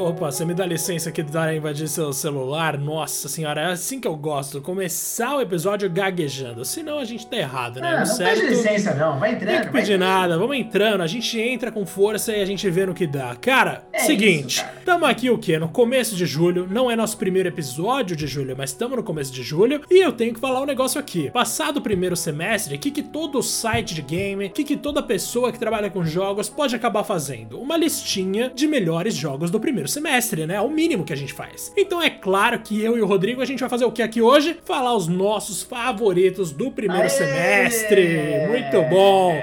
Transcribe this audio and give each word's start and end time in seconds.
Oh, 0.00 0.07
Opa, 0.08 0.30
você 0.30 0.42
me 0.42 0.54
dá 0.54 0.64
licença 0.64 1.10
aqui 1.10 1.22
de 1.22 1.54
invadir 1.54 1.86
seu 1.86 2.14
celular? 2.14 2.78
Nossa 2.78 3.28
senhora, 3.28 3.60
é 3.60 3.66
assim 3.72 4.00
que 4.00 4.08
eu 4.08 4.16
gosto. 4.16 4.58
Começar 4.58 5.36
o 5.36 5.40
episódio 5.42 5.90
gaguejando. 5.90 6.64
Senão 6.64 6.98
a 6.98 7.04
gente 7.04 7.26
tá 7.26 7.36
errado, 7.36 7.78
né? 7.78 7.88
Ah, 7.94 7.98
não 7.98 8.06
certo, 8.06 8.40
pede 8.40 8.54
licença, 8.54 8.94
não. 8.94 9.18
Vai 9.18 9.32
entrando. 9.32 9.52
Não 9.52 9.60
tem 9.60 9.66
que 9.66 9.72
pedir 9.78 9.98
nada. 9.98 10.38
Vamos 10.38 10.56
entrando. 10.56 11.02
A 11.02 11.06
gente 11.06 11.38
entra 11.38 11.70
com 11.70 11.84
força 11.84 12.32
e 12.32 12.40
a 12.40 12.46
gente 12.46 12.70
vê 12.70 12.86
no 12.86 12.94
que 12.94 13.06
dá. 13.06 13.36
Cara, 13.36 13.82
é 13.92 13.98
seguinte. 13.98 14.54
Isso, 14.54 14.64
cara. 14.64 14.78
Tamo 14.82 15.04
aqui 15.04 15.28
o 15.28 15.36
quê? 15.36 15.58
No 15.58 15.68
começo 15.68 16.16
de 16.16 16.24
julho. 16.24 16.66
Não 16.66 16.90
é 16.90 16.96
nosso 16.96 17.18
primeiro 17.18 17.50
episódio 17.50 18.16
de 18.16 18.26
julho, 18.26 18.54
mas 18.56 18.70
estamos 18.70 18.96
no 18.96 19.02
começo 19.02 19.30
de 19.30 19.42
julho. 19.42 19.82
E 19.90 20.02
eu 20.02 20.12
tenho 20.12 20.32
que 20.32 20.40
falar 20.40 20.62
um 20.62 20.66
negócio 20.66 20.98
aqui. 20.98 21.30
Passado 21.30 21.76
o 21.76 21.82
primeiro 21.82 22.16
semestre, 22.16 22.76
o 22.76 22.78
que, 22.78 22.90
que 22.90 23.02
todo 23.02 23.42
site 23.42 23.94
de 23.94 24.00
game, 24.00 24.46
o 24.46 24.50
que, 24.50 24.64
que 24.64 24.78
toda 24.78 25.02
pessoa 25.02 25.52
que 25.52 25.58
trabalha 25.58 25.90
com 25.90 26.02
jogos 26.02 26.48
pode 26.48 26.74
acabar 26.74 27.04
fazendo? 27.04 27.60
Uma 27.60 27.76
listinha 27.76 28.50
de 28.54 28.66
melhores 28.66 29.14
jogos 29.14 29.50
do 29.50 29.60
primeiro 29.60 29.86
semestre, 29.86 29.98
né? 30.46 30.54
É 30.54 30.60
o 30.60 30.70
mínimo 30.70 31.04
que 31.04 31.12
a 31.12 31.16
gente 31.16 31.32
faz. 31.32 31.72
Então 31.76 32.02
é 32.02 32.10
claro 32.10 32.58
que 32.60 32.82
eu 32.82 32.96
e 32.96 33.00
o 33.00 33.06
Rodrigo 33.06 33.42
a 33.42 33.44
gente 33.44 33.60
vai 33.60 33.68
fazer 33.68 33.84
o 33.84 33.92
que 33.92 34.02
aqui 34.02 34.22
hoje? 34.22 34.58
Falar 34.64 34.94
os 34.94 35.06
nossos 35.06 35.62
favoritos 35.62 36.52
do 36.52 36.70
primeiro 36.70 37.04
Aê! 37.04 37.10
semestre. 37.10 38.48
Muito 38.48 38.82
bom. 38.88 39.40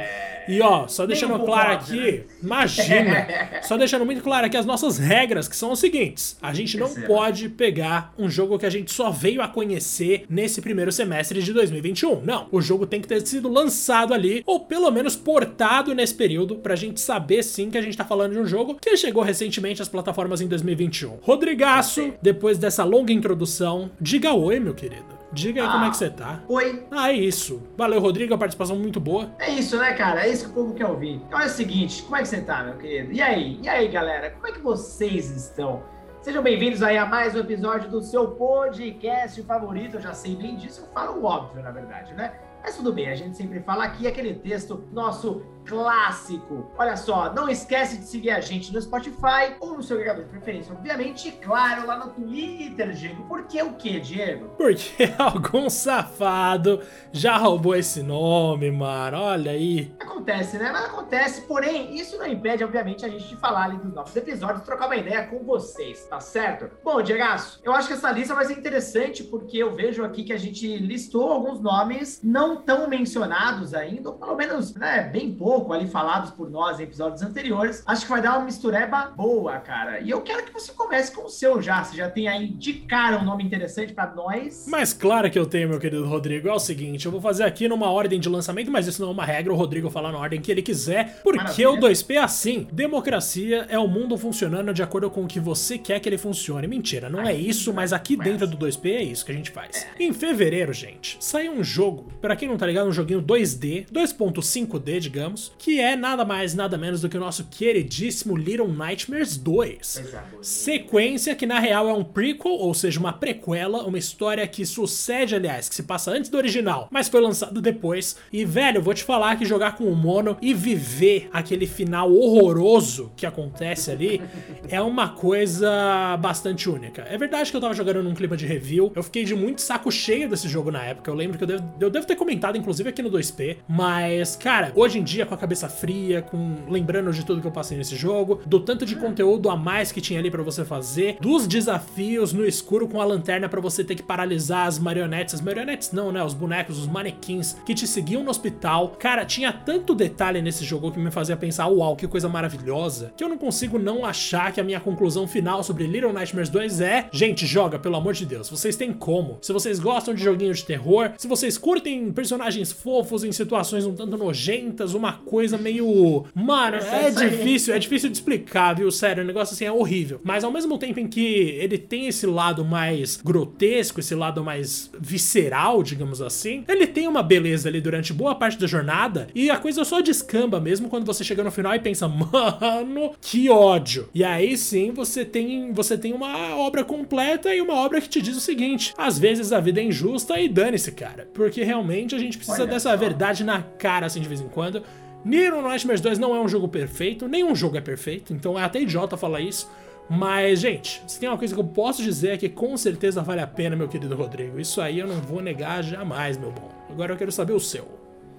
E 0.47 0.61
ó, 0.61 0.87
só 0.87 1.05
deixando 1.05 1.39
claro 1.39 1.73
aqui, 1.73 2.11
né? 2.11 2.23
imagina, 2.43 3.27
só 3.63 3.77
deixando 3.77 4.05
muito 4.05 4.21
claro 4.21 4.45
aqui 4.45 4.57
as 4.57 4.65
nossas 4.65 4.97
regras, 4.97 5.47
que 5.47 5.55
são 5.55 5.71
as 5.71 5.79
seguintes: 5.79 6.37
a 6.41 6.53
gente 6.53 6.77
não 6.77 6.93
pode 6.93 7.49
pegar 7.49 8.13
um 8.17 8.29
jogo 8.29 8.59
que 8.59 8.65
a 8.65 8.69
gente 8.69 8.93
só 8.93 9.09
veio 9.09 9.41
a 9.41 9.47
conhecer 9.47 10.25
nesse 10.29 10.61
primeiro 10.61 10.91
semestre 10.91 11.41
de 11.41 11.53
2021. 11.53 12.21
Não, 12.21 12.47
o 12.51 12.61
jogo 12.61 12.85
tem 12.85 13.01
que 13.01 13.07
ter 13.07 13.25
sido 13.25 13.49
lançado 13.49 14.13
ali, 14.13 14.43
ou 14.45 14.59
pelo 14.59 14.91
menos 14.91 15.15
portado 15.15 15.93
nesse 15.93 16.13
período, 16.13 16.55
pra 16.55 16.75
gente 16.75 16.99
saber 16.99 17.43
sim 17.43 17.69
que 17.69 17.77
a 17.77 17.81
gente 17.81 17.97
tá 17.97 18.05
falando 18.05 18.33
de 18.33 18.39
um 18.39 18.45
jogo 18.45 18.75
que 18.75 18.95
chegou 18.97 19.23
recentemente 19.23 19.81
às 19.81 19.89
plataformas 19.89 20.41
em 20.41 20.47
2021. 20.47 21.19
Rodrigaço, 21.21 22.13
depois 22.21 22.57
dessa 22.57 22.83
longa 22.83 23.13
introdução, 23.13 23.89
diga 23.99 24.33
oi, 24.33 24.59
meu 24.59 24.73
querido. 24.73 25.14
Diga 25.35 25.63
aí 25.63 25.67
ah, 25.67 25.71
como 25.73 25.83
é 25.83 25.89
que 25.89 25.97
você 25.97 26.09
tá. 26.09 26.41
Oi. 26.47 26.87
Ah, 26.89 27.11
é 27.11 27.13
isso. 27.13 27.61
Valeu, 27.75 27.99
Rodrigo, 27.99 28.33
a 28.33 28.37
participação 28.37 28.77
muito 28.77 29.01
boa. 29.01 29.35
É 29.37 29.51
isso, 29.51 29.77
né, 29.77 29.93
cara? 29.93 30.25
É 30.25 30.29
isso 30.29 30.45
que 30.45 30.51
o 30.51 30.53
povo 30.53 30.73
quer 30.73 30.85
ouvir. 30.85 31.21
Então 31.27 31.37
é 31.37 31.45
o 31.45 31.49
seguinte, 31.49 32.03
como 32.03 32.15
é 32.15 32.21
que 32.21 32.29
você 32.29 32.39
tá, 32.39 32.63
meu 32.63 32.77
querido? 32.77 33.11
E 33.11 33.21
aí? 33.21 33.59
E 33.61 33.67
aí, 33.67 33.89
galera? 33.89 34.29
Como 34.31 34.47
é 34.47 34.53
que 34.53 34.61
vocês 34.61 35.29
estão? 35.29 35.83
Sejam 36.21 36.41
bem-vindos 36.41 36.81
aí 36.81 36.97
a 36.97 37.05
mais 37.05 37.35
um 37.35 37.39
episódio 37.39 37.89
do 37.89 38.01
seu 38.01 38.29
podcast 38.29 39.43
favorito. 39.43 39.97
Eu 39.97 40.01
já 40.01 40.13
sei 40.13 40.37
bem 40.37 40.55
disso, 40.55 40.83
eu 40.83 40.93
falo 40.93 41.19
o 41.19 41.25
óbvio, 41.25 41.61
na 41.61 41.71
verdade, 41.71 42.13
né? 42.13 42.31
Mas 42.63 42.77
tudo 42.77 42.93
bem, 42.93 43.09
a 43.09 43.15
gente 43.15 43.35
sempre 43.35 43.59
fala 43.59 43.83
aqui 43.83 44.07
aquele 44.07 44.35
texto 44.35 44.85
nosso 44.93 45.43
clássico. 45.65 46.71
Olha 46.77 46.95
só, 46.95 47.33
não 47.33 47.49
esquece 47.49 47.97
de 47.97 48.05
seguir 48.05 48.29
a 48.29 48.39
gente 48.39 48.71
no 48.73 48.81
Spotify 48.81 49.55
ou 49.59 49.75
no 49.75 49.83
seu 49.83 49.97
agregador 49.97 50.23
de 50.25 50.29
preferência, 50.29 50.73
obviamente, 50.73 51.29
e 51.29 51.31
claro, 51.31 51.85
lá 51.87 51.97
no 51.97 52.11
Twitter, 52.11 52.91
Diego. 52.91 53.23
Por 53.23 53.43
que 53.43 53.61
o 53.61 53.73
quê, 53.73 53.99
Diego? 53.99 54.49
Porque 54.57 55.11
algum 55.17 55.69
safado 55.69 56.81
já 57.11 57.37
roubou 57.37 57.75
esse 57.75 58.03
nome, 58.03 58.71
mano. 58.71 59.17
Olha 59.17 59.51
aí. 59.51 59.93
Acontece, 59.99 60.57
né? 60.57 60.69
Mas 60.71 60.85
acontece, 60.85 61.41
porém, 61.41 61.95
isso 61.95 62.17
não 62.17 62.27
impede, 62.27 62.63
obviamente, 62.63 63.05
a 63.05 63.09
gente 63.09 63.27
de 63.27 63.35
falar 63.37 63.65
ali 63.65 63.77
dos 63.77 63.93
novos 63.93 64.15
episódios, 64.15 64.63
trocar 64.63 64.85
uma 64.85 64.95
ideia 64.95 65.25
com 65.27 65.43
vocês, 65.43 66.05
tá 66.05 66.19
certo? 66.19 66.69
Bom, 66.83 67.01
Diego, 67.01 67.23
eu 67.63 67.73
acho 67.73 67.87
que 67.87 67.93
essa 67.93 68.11
lista 68.11 68.35
vai 68.35 68.45
ser 68.45 68.53
interessante 68.53 69.23
porque 69.23 69.57
eu 69.57 69.73
vejo 69.73 70.03
aqui 70.03 70.23
que 70.23 70.33
a 70.33 70.37
gente 70.37 70.77
listou 70.77 71.31
alguns 71.31 71.59
nomes 71.59 72.21
não 72.23 72.61
tão 72.61 72.87
mencionados 72.87 73.73
ainda, 73.73 74.09
ou 74.09 74.15
pelo 74.15 74.35
menos, 74.35 74.75
né, 74.75 75.09
bem 75.11 75.33
pouco 75.33 75.54
pouco 75.55 75.71
ali 75.71 75.87
falados 75.87 76.31
por 76.31 76.49
nós 76.49 76.81
em 76.81 76.83
episódios 76.83 77.21
anteriores. 77.21 77.81
Acho 77.85 78.01
que 78.01 78.09
vai 78.09 78.21
dar 78.21 78.37
uma 78.37 78.45
mistureba 78.45 79.13
boa, 79.15 79.57
cara. 79.59 80.01
E 80.01 80.09
eu 80.09 80.21
quero 80.21 80.43
que 80.43 80.51
você 80.51 80.73
comece 80.73 81.15
com 81.15 81.25
o 81.25 81.29
seu 81.29 81.61
já. 81.61 81.81
Você 81.81 81.95
já 81.95 82.09
tem 82.09 82.27
aí 82.27 82.49
de 82.49 82.73
cara 82.73 83.17
um 83.17 83.23
nome 83.23 83.41
interessante 83.41 83.93
para 83.93 84.13
nós. 84.13 84.65
Mas 84.67 84.91
claro 84.91 85.31
que 85.31 85.39
eu 85.39 85.45
tenho, 85.45 85.69
meu 85.69 85.79
querido 85.79 86.05
Rodrigo. 86.05 86.49
É 86.49 86.53
o 86.53 86.59
seguinte, 86.59 87.05
eu 87.05 87.11
vou 87.11 87.21
fazer 87.21 87.43
aqui 87.43 87.69
numa 87.69 87.89
ordem 87.89 88.19
de 88.19 88.27
lançamento, 88.27 88.69
mas 88.69 88.85
isso 88.85 89.01
não 89.01 89.09
é 89.09 89.11
uma 89.13 89.23
regra. 89.23 89.53
O 89.53 89.55
Rodrigo 89.55 89.89
falar 89.89 90.11
na 90.11 90.17
ordem 90.17 90.41
que 90.41 90.51
ele 90.51 90.61
quiser, 90.61 91.21
porque 91.23 91.37
Maravilha. 91.37 91.71
o 91.71 91.77
2P 91.77 92.15
é 92.15 92.17
assim. 92.17 92.67
Democracia 92.69 93.65
é 93.69 93.79
o 93.79 93.87
mundo 93.87 94.17
funcionando 94.17 94.73
de 94.73 94.83
acordo 94.83 95.09
com 95.09 95.23
o 95.23 95.27
que 95.27 95.39
você 95.39 95.77
quer 95.77 96.01
que 96.01 96.09
ele 96.09 96.17
funcione. 96.17 96.67
Mentira, 96.67 97.09
não 97.09 97.21
é 97.21 97.33
isso, 97.33 97.73
mas 97.73 97.93
aqui 97.93 98.17
dentro 98.17 98.45
do 98.45 98.57
2P 98.57 98.89
é 98.91 99.03
isso 99.03 99.25
que 99.25 99.31
a 99.31 99.35
gente 99.35 99.51
faz. 99.51 99.87
É. 99.97 100.03
Em 100.03 100.11
fevereiro, 100.11 100.73
gente, 100.73 101.15
saiu 101.21 101.53
um 101.53 101.63
jogo, 101.63 102.11
para 102.19 102.35
quem 102.35 102.49
não 102.49 102.57
tá 102.57 102.65
ligado, 102.67 102.89
um 102.89 102.91
joguinho 102.91 103.21
2D, 103.21 103.85
2.5D, 103.89 104.99
digamos, 104.99 105.44
que 105.57 105.79
é 105.79 105.95
nada 105.95 106.23
mais, 106.23 106.53
nada 106.53 106.77
menos 106.77 107.01
do 107.01 107.09
que 107.09 107.17
o 107.17 107.19
nosso 107.19 107.45
queridíssimo 107.45 108.35
Little 108.35 108.67
Nightmares 108.67 109.37
2. 109.37 110.03
Sequência 110.41 111.35
que 111.35 111.45
na 111.45 111.59
real 111.59 111.87
é 111.87 111.93
um 111.93 112.03
prequel, 112.03 112.53
ou 112.53 112.73
seja, 112.73 112.99
uma 112.99 113.13
prequela, 113.13 113.83
uma 113.83 113.97
história 113.97 114.45
que 114.47 114.65
sucede, 114.65 115.35
aliás, 115.35 115.69
que 115.69 115.75
se 115.75 115.83
passa 115.83 116.11
antes 116.11 116.29
do 116.29 116.37
original, 116.37 116.87
mas 116.91 117.07
foi 117.07 117.21
lançado 117.21 117.61
depois. 117.61 118.17
E 118.31 118.45
velho, 118.45 118.81
vou 118.81 118.93
te 118.93 119.03
falar 119.03 119.35
que 119.37 119.45
jogar 119.45 119.75
com 119.75 119.85
o 119.85 119.95
Mono 119.95 120.37
e 120.41 120.53
viver 120.53 121.29
aquele 121.31 121.67
final 121.67 122.11
horroroso 122.11 123.11
que 123.15 123.25
acontece 123.25 123.91
ali 123.91 124.21
é 124.69 124.81
uma 124.81 125.09
coisa 125.09 126.17
bastante 126.17 126.69
única. 126.69 127.03
É 127.09 127.17
verdade 127.17 127.51
que 127.51 127.57
eu 127.57 127.61
tava 127.61 127.73
jogando 127.73 128.03
num 128.03 128.13
clima 128.13 128.35
de 128.35 128.45
review, 128.45 128.91
eu 128.95 129.03
fiquei 129.03 129.23
de 129.23 129.35
muito 129.35 129.61
saco 129.61 129.91
cheio 129.91 130.29
desse 130.29 130.47
jogo 130.47 130.71
na 130.71 130.83
época. 130.83 131.09
Eu 131.09 131.15
lembro 131.15 131.37
que 131.37 131.43
eu 131.43 131.47
devo, 131.47 131.73
eu 131.79 131.89
devo 131.89 132.05
ter 132.05 132.15
comentado, 132.15 132.57
inclusive, 132.57 132.89
aqui 132.89 133.01
no 133.01 133.11
2P, 133.11 133.57
mas, 133.67 134.35
cara, 134.35 134.71
hoje 134.75 134.99
em 134.99 135.03
dia, 135.03 135.25
com 135.25 135.34
a 135.35 135.39
cabeça 135.39 135.69
fria, 135.69 136.21
com 136.21 136.57
lembrando 136.67 137.11
de 137.11 137.25
tudo 137.25 137.41
que 137.41 137.47
eu 137.47 137.51
passei 137.51 137.77
nesse 137.77 137.95
jogo, 137.95 138.41
do 138.45 138.59
tanto 138.59 138.85
de 138.85 138.95
conteúdo 138.95 139.49
a 139.49 139.55
mais 139.55 139.91
que 139.91 140.01
tinha 140.01 140.19
ali 140.19 140.31
para 140.31 140.43
você 140.43 140.65
fazer, 140.65 141.17
dos 141.21 141.47
desafios 141.47 142.33
no 142.33 142.45
escuro 142.45 142.87
com 142.87 143.01
a 143.01 143.05
lanterna 143.05 143.47
para 143.47 143.61
você 143.61 143.83
ter 143.83 143.95
que 143.95 144.03
paralisar 144.03 144.67
as 144.67 144.79
marionetes, 144.79 145.35
as 145.35 145.41
marionetes 145.41 145.91
não, 145.91 146.11
né, 146.11 146.23
os 146.23 146.33
bonecos, 146.33 146.79
os 146.79 146.87
manequins 146.87 147.53
que 147.65 147.73
te 147.73 147.87
seguiam 147.87 148.23
no 148.23 148.29
hospital. 148.29 148.95
Cara, 148.99 149.25
tinha 149.25 149.51
tanto 149.51 149.93
detalhe 149.93 150.41
nesse 150.41 150.63
jogo 150.65 150.91
que 150.91 150.99
me 150.99 151.11
fazia 151.11 151.37
pensar, 151.37 151.67
uau, 151.67 151.95
que 151.95 152.07
coisa 152.07 152.29
maravilhosa, 152.29 153.13
que 153.15 153.23
eu 153.23 153.29
não 153.29 153.37
consigo 153.37 153.77
não 153.77 154.05
achar 154.05 154.51
que 154.51 154.59
a 154.59 154.63
minha 154.63 154.79
conclusão 154.79 155.27
final 155.27 155.63
sobre 155.63 155.87
Little 155.87 156.13
Nightmares 156.13 156.49
2 156.49 156.81
é, 156.81 157.07
gente, 157.11 157.45
joga, 157.45 157.77
pelo 157.77 157.95
amor 157.95 158.13
de 158.13 158.25
Deus, 158.25 158.49
vocês 158.49 158.75
têm 158.75 158.93
como. 158.93 159.37
Se 159.41 159.53
vocês 159.53 159.79
gostam 159.79 160.13
de 160.13 160.23
joguinho 160.23 160.53
de 160.53 160.63
terror, 160.63 161.11
se 161.17 161.27
vocês 161.27 161.57
curtem 161.57 162.11
personagens 162.11 162.71
fofos 162.71 163.23
em 163.23 163.31
situações 163.31 163.85
um 163.85 163.93
tanto 163.93 164.17
nojentas, 164.17 164.93
uma 164.93 165.13
coisa 165.25 165.57
meio. 165.57 166.25
Mano, 166.33 166.77
é 166.77 167.09
difícil, 167.09 167.73
é 167.73 167.79
difícil 167.79 168.09
de 168.09 168.15
explicar, 168.17 168.75
viu? 168.75 168.89
Sério, 168.91 169.23
o 169.23 169.27
negócio 169.27 169.53
assim 169.53 169.65
é 169.65 169.71
horrível. 169.71 170.21
Mas 170.23 170.43
ao 170.43 170.51
mesmo 170.51 170.77
tempo 170.77 170.99
em 170.99 171.07
que 171.07 171.57
ele 171.59 171.77
tem 171.77 172.07
esse 172.07 172.25
lado 172.25 172.63
mais 172.63 173.17
grotesco, 173.17 173.99
esse 173.99 174.15
lado 174.15 174.43
mais 174.43 174.89
visceral, 174.99 175.81
digamos 175.83 176.21
assim, 176.21 176.63
ele 176.67 176.87
tem 176.87 177.07
uma 177.07 177.23
beleza 177.23 177.67
ali 177.67 177.81
durante 177.81 178.13
boa 178.13 178.35
parte 178.35 178.57
da 178.59 178.67
jornada 178.67 179.27
e 179.33 179.49
a 179.49 179.57
coisa 179.57 179.83
só 179.83 180.01
descamba 180.01 180.59
mesmo 180.59 180.89
quando 180.89 181.05
você 181.05 181.23
chega 181.23 181.43
no 181.43 181.51
final 181.51 181.73
e 181.75 181.79
pensa, 181.79 182.07
mano, 182.07 183.11
que 183.19 183.49
ódio. 183.49 184.09
E 184.13 184.23
aí 184.23 184.57
sim 184.57 184.91
você 184.91 185.25
tem, 185.25 185.73
você 185.73 185.97
tem 185.97 186.13
uma 186.13 186.55
obra 186.55 186.83
completa 186.83 187.53
e 187.53 187.61
uma 187.61 187.73
obra 187.73 187.99
que 187.99 188.09
te 188.09 188.21
diz 188.21 188.37
o 188.37 188.41
seguinte: 188.41 188.93
às 188.97 189.17
vezes 189.17 189.51
a 189.51 189.59
vida 189.59 189.81
é 189.81 189.83
injusta 189.83 190.39
e 190.39 190.47
dane-se, 190.47 190.91
cara. 190.91 191.27
Porque 191.33 191.63
realmente 191.63 192.15
a 192.15 192.19
gente 192.19 192.37
precisa 192.37 192.63
Olha 192.63 192.71
dessa 192.71 192.91
só. 192.91 192.97
verdade 192.97 193.43
na 193.43 193.61
cara 193.61 194.05
assim 194.05 194.21
de 194.21 194.27
vez 194.27 194.41
em 194.41 194.47
quando. 194.47 194.83
Little 195.25 195.61
Nightmares 195.63 196.01
2 196.01 196.19
não 196.19 196.35
é 196.35 196.39
um 196.39 196.47
jogo 196.47 196.67
perfeito, 196.67 197.27
nenhum 197.27 197.55
jogo 197.55 197.77
é 197.77 197.81
perfeito, 197.81 198.31
então 198.31 198.59
é 198.59 198.63
até 198.63 198.79
idiota 198.79 199.17
falar 199.17 199.39
isso. 199.39 199.69
Mas, 200.07 200.59
gente, 200.59 201.01
se 201.07 201.19
tem 201.19 201.27
uma 201.27 201.37
coisa 201.37 201.53
que 201.53 201.59
eu 201.59 201.65
posso 201.65 202.03
dizer 202.03 202.33
é 202.33 202.37
que 202.37 202.47
com 202.47 202.77
certeza 202.77 203.23
vale 203.23 203.41
a 203.41 203.47
pena, 203.47 203.75
meu 203.75 203.87
querido 203.87 204.15
Rodrigo. 204.15 204.59
Isso 204.59 204.79
aí 204.79 204.99
eu 204.99 205.07
não 205.07 205.15
vou 205.15 205.41
negar 205.41 205.83
jamais, 205.83 206.37
meu 206.37 206.51
bom. 206.51 206.69
Agora 206.89 207.13
eu 207.13 207.17
quero 207.17 207.31
saber 207.31 207.53
o 207.53 207.59
seu. 207.59 207.87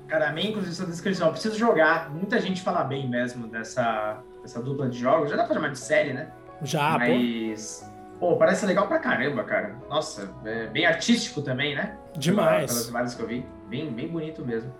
Cara, 0.06 0.30
a 0.30 0.40
inclusive, 0.40 0.70
essa 0.70 0.86
descrição, 0.86 1.26
eu 1.26 1.32
preciso 1.32 1.58
jogar. 1.58 2.08
Muita 2.10 2.40
gente 2.40 2.62
fala 2.62 2.84
bem 2.84 3.08
mesmo 3.08 3.48
dessa, 3.48 4.22
dessa 4.40 4.62
dupla 4.62 4.88
de 4.88 4.96
jogos. 4.96 5.30
Já 5.30 5.36
dá 5.36 5.44
pra 5.44 5.54
chamar 5.54 5.70
de 5.70 5.80
série, 5.80 6.12
né? 6.12 6.30
Já, 6.62 6.96
Mas... 6.98 7.84
pô. 7.84 7.96
Pô, 8.18 8.36
parece 8.36 8.64
legal 8.64 8.86
pra 8.86 8.98
caramba, 8.98 9.44
cara. 9.44 9.76
Nossa, 9.90 10.32
é 10.44 10.68
bem 10.68 10.86
artístico 10.86 11.42
também, 11.42 11.74
né? 11.74 11.98
Demais. 12.16 12.70
Pelas 12.70 12.88
imagens 12.88 13.14
que 13.14 13.22
eu 13.22 13.26
vi. 13.26 13.46
Bem, 13.68 13.92
bem 13.92 14.08
bonito 14.08 14.42
mesmo. 14.42 14.72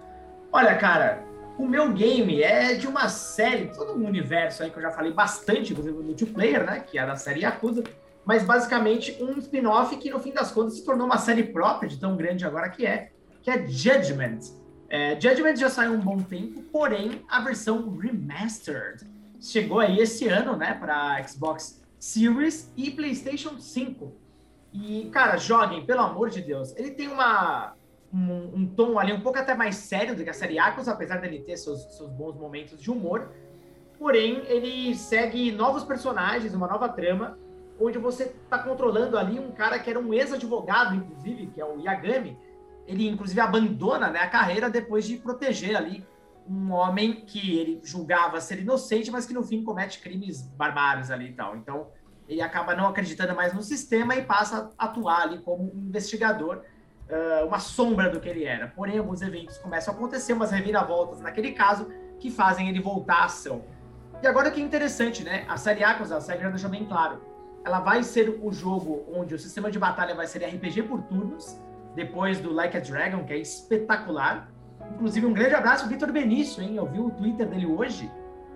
Olha, 0.51 0.75
cara, 0.77 1.23
o 1.59 1.67
meu 1.67 1.93
game 1.93 2.43
é 2.43 2.75
de 2.75 2.87
uma 2.87 3.09
série, 3.09 3.69
todo 3.69 3.93
um 3.93 4.07
universo 4.07 4.63
aí 4.63 4.71
que 4.71 4.79
eu 4.79 4.83
já 4.83 4.91
falei 4.91 5.13
bastante, 5.13 5.73
inclusive 5.73 5.97
multiplayer, 5.99 6.65
né? 6.65 6.81
Que 6.81 6.99
é 6.99 7.07
da 7.07 7.17
série 7.17 7.41
Yakuza. 7.41 7.85
Mas 8.25 8.45
basicamente 8.45 9.17
um 9.23 9.39
spin-off 9.39 9.97
que 9.97 10.11
no 10.11 10.19
fim 10.19 10.33
das 10.33 10.51
contas 10.51 10.75
se 10.75 10.85
tornou 10.85 11.07
uma 11.07 11.19
série 11.19 11.45
própria, 11.45 11.89
de 11.89 11.99
tão 11.99 12.17
grande 12.17 12.45
agora 12.45 12.69
que 12.69 12.85
é, 12.85 13.11
que 13.43 13.51
é 13.51 13.67
Judgment. 13.67 14.41
É, 14.89 15.19
Judgment 15.21 15.57
já 15.57 15.71
saiu 15.71 15.93
um 15.93 16.01
bom 16.01 16.19
tempo, 16.19 16.63
porém 16.73 17.25
a 17.29 17.41
versão 17.41 17.97
remastered 17.97 19.05
chegou 19.41 19.81
aí 19.81 19.99
esse 19.99 20.29
ano, 20.29 20.57
né, 20.57 20.75
para 20.75 21.23
Xbox 21.27 21.81
Series 21.99 22.73
e 22.77 22.91
PlayStation 22.91 23.59
5. 23.59 24.13
E, 24.73 25.09
cara, 25.13 25.37
joguem, 25.37 25.87
pelo 25.87 26.01
amor 26.01 26.29
de 26.29 26.43
Deus. 26.43 26.75
Ele 26.77 26.91
tem 26.91 27.09
uma, 27.09 27.75
um, 28.13 28.61
um, 28.61 28.67
tom 28.67 28.99
ali 28.99 29.13
um 29.13 29.21
pouco 29.21 29.39
até 29.39 29.55
mais 29.55 29.77
sério 29.77 30.15
do 30.15 30.23
que 30.23 30.31
a 30.31 30.35
série 30.35 30.55
Yakuza, 30.55 30.93
apesar 30.93 31.17
dele 31.17 31.41
ter 31.41 31.57
seus, 31.57 31.83
seus 31.97 32.11
bons 32.11 32.37
momentos 32.37 32.81
de 32.81 32.91
humor. 32.91 33.31
Porém, 33.99 34.43
ele 34.47 34.95
segue 34.95 35.51
novos 35.53 35.85
personagens, 35.85 36.55
uma 36.55 36.67
nova 36.67 36.89
trama, 36.89 37.39
onde 37.81 37.99
você 37.99 38.25
está 38.25 38.59
controlando 38.59 39.19
ali 39.19 39.39
um 39.39 39.53
cara 39.53 39.79
que 39.79 39.91
era 39.91 39.99
um 39.99 40.13
ex-advogado, 40.13 40.95
inclusive, 40.95 41.49
que 41.49 41.61
é 41.61 41.65
o 41.65 41.81
Yagami. 41.81 42.39
Ele, 42.87 43.09
inclusive, 43.09 43.41
abandona 43.41 44.11
né, 44.11 44.21
a 44.21 44.29
carreira 44.29 44.71
depois 44.71 45.07
de 45.07 45.17
proteger 45.17 45.77
ali 45.77 46.07
um 46.49 46.71
homem 46.73 47.25
que 47.27 47.59
ele 47.59 47.81
julgava 47.83 48.41
ser 48.41 48.61
inocente, 48.61 49.11
mas 49.11 49.27
que 49.27 49.35
no 49.35 49.43
fim 49.43 49.65
comete 49.65 50.01
crimes 50.01 50.43
barbários 50.43 51.11
ali 51.11 51.31
e 51.31 51.33
tal. 51.33 51.57
Então, 51.57 51.89
ele 52.29 52.41
acaba 52.41 52.75
não 52.75 52.87
acreditando 52.87 53.35
mais 53.35 53.53
no 53.53 53.63
sistema 53.63 54.15
e 54.15 54.23
passa 54.23 54.71
a 54.79 54.87
atuar 54.87 55.23
ali 55.23 55.39
como 55.39 55.65
um 55.65 55.87
investigador, 55.89 56.63
uh, 57.11 57.47
uma 57.47 57.59
sombra 57.59 58.09
do 58.09 58.21
que 58.21 58.29
ele 58.29 58.45
era. 58.45 58.69
Porém, 58.69 58.99
alguns 58.99 59.23
eventos 59.23 59.59
começam 59.59 59.93
a 59.93 59.97
acontecer, 59.97 60.33
umas 60.33 60.51
reviravoltas 60.51 61.21
naquele 61.21 61.53
caso, 61.53 61.89
que 62.19 62.31
fazem 62.31 62.69
ele 62.69 62.81
voltar 62.81 63.23
à 63.23 63.25
ação. 63.25 63.65
E 64.23 64.27
agora 64.27 64.51
que 64.51 64.61
é 64.61 64.65
interessante, 64.65 65.23
né? 65.23 65.45
A 65.49 65.57
série 65.57 65.85
A, 65.85 65.93
a 65.93 66.21
série 66.21 66.43
já 66.43 66.49
deixou 66.49 66.71
bem 66.71 66.85
claro, 66.87 67.21
ela 67.65 67.81
vai 67.81 68.03
ser 68.03 68.39
o 68.43 68.53
jogo 68.53 69.05
onde 69.13 69.35
o 69.35 69.39
sistema 69.39 69.71
de 69.71 69.79
batalha 69.79 70.15
vai 70.15 70.27
ser 70.27 70.45
RPG 70.45 70.85
por 70.85 71.03
turnos, 71.03 71.61
depois 71.95 72.39
do 72.39 72.53
Like 72.53 72.77
a 72.77 72.81
Dragon, 72.81 73.25
que 73.25 73.33
é 73.33 73.39
espetacular. 73.39 74.49
Inclusive, 74.95 75.27
um 75.27 75.33
grande 75.33 75.55
abraço 75.55 75.89
Vitor 75.89 76.13
Benício, 76.13 76.63
hein? 76.63 76.77
Eu 76.77 76.87
vi 76.87 77.01
o 77.01 77.11
Twitter 77.11 77.47
dele 77.47 77.67
hoje, 77.67 78.11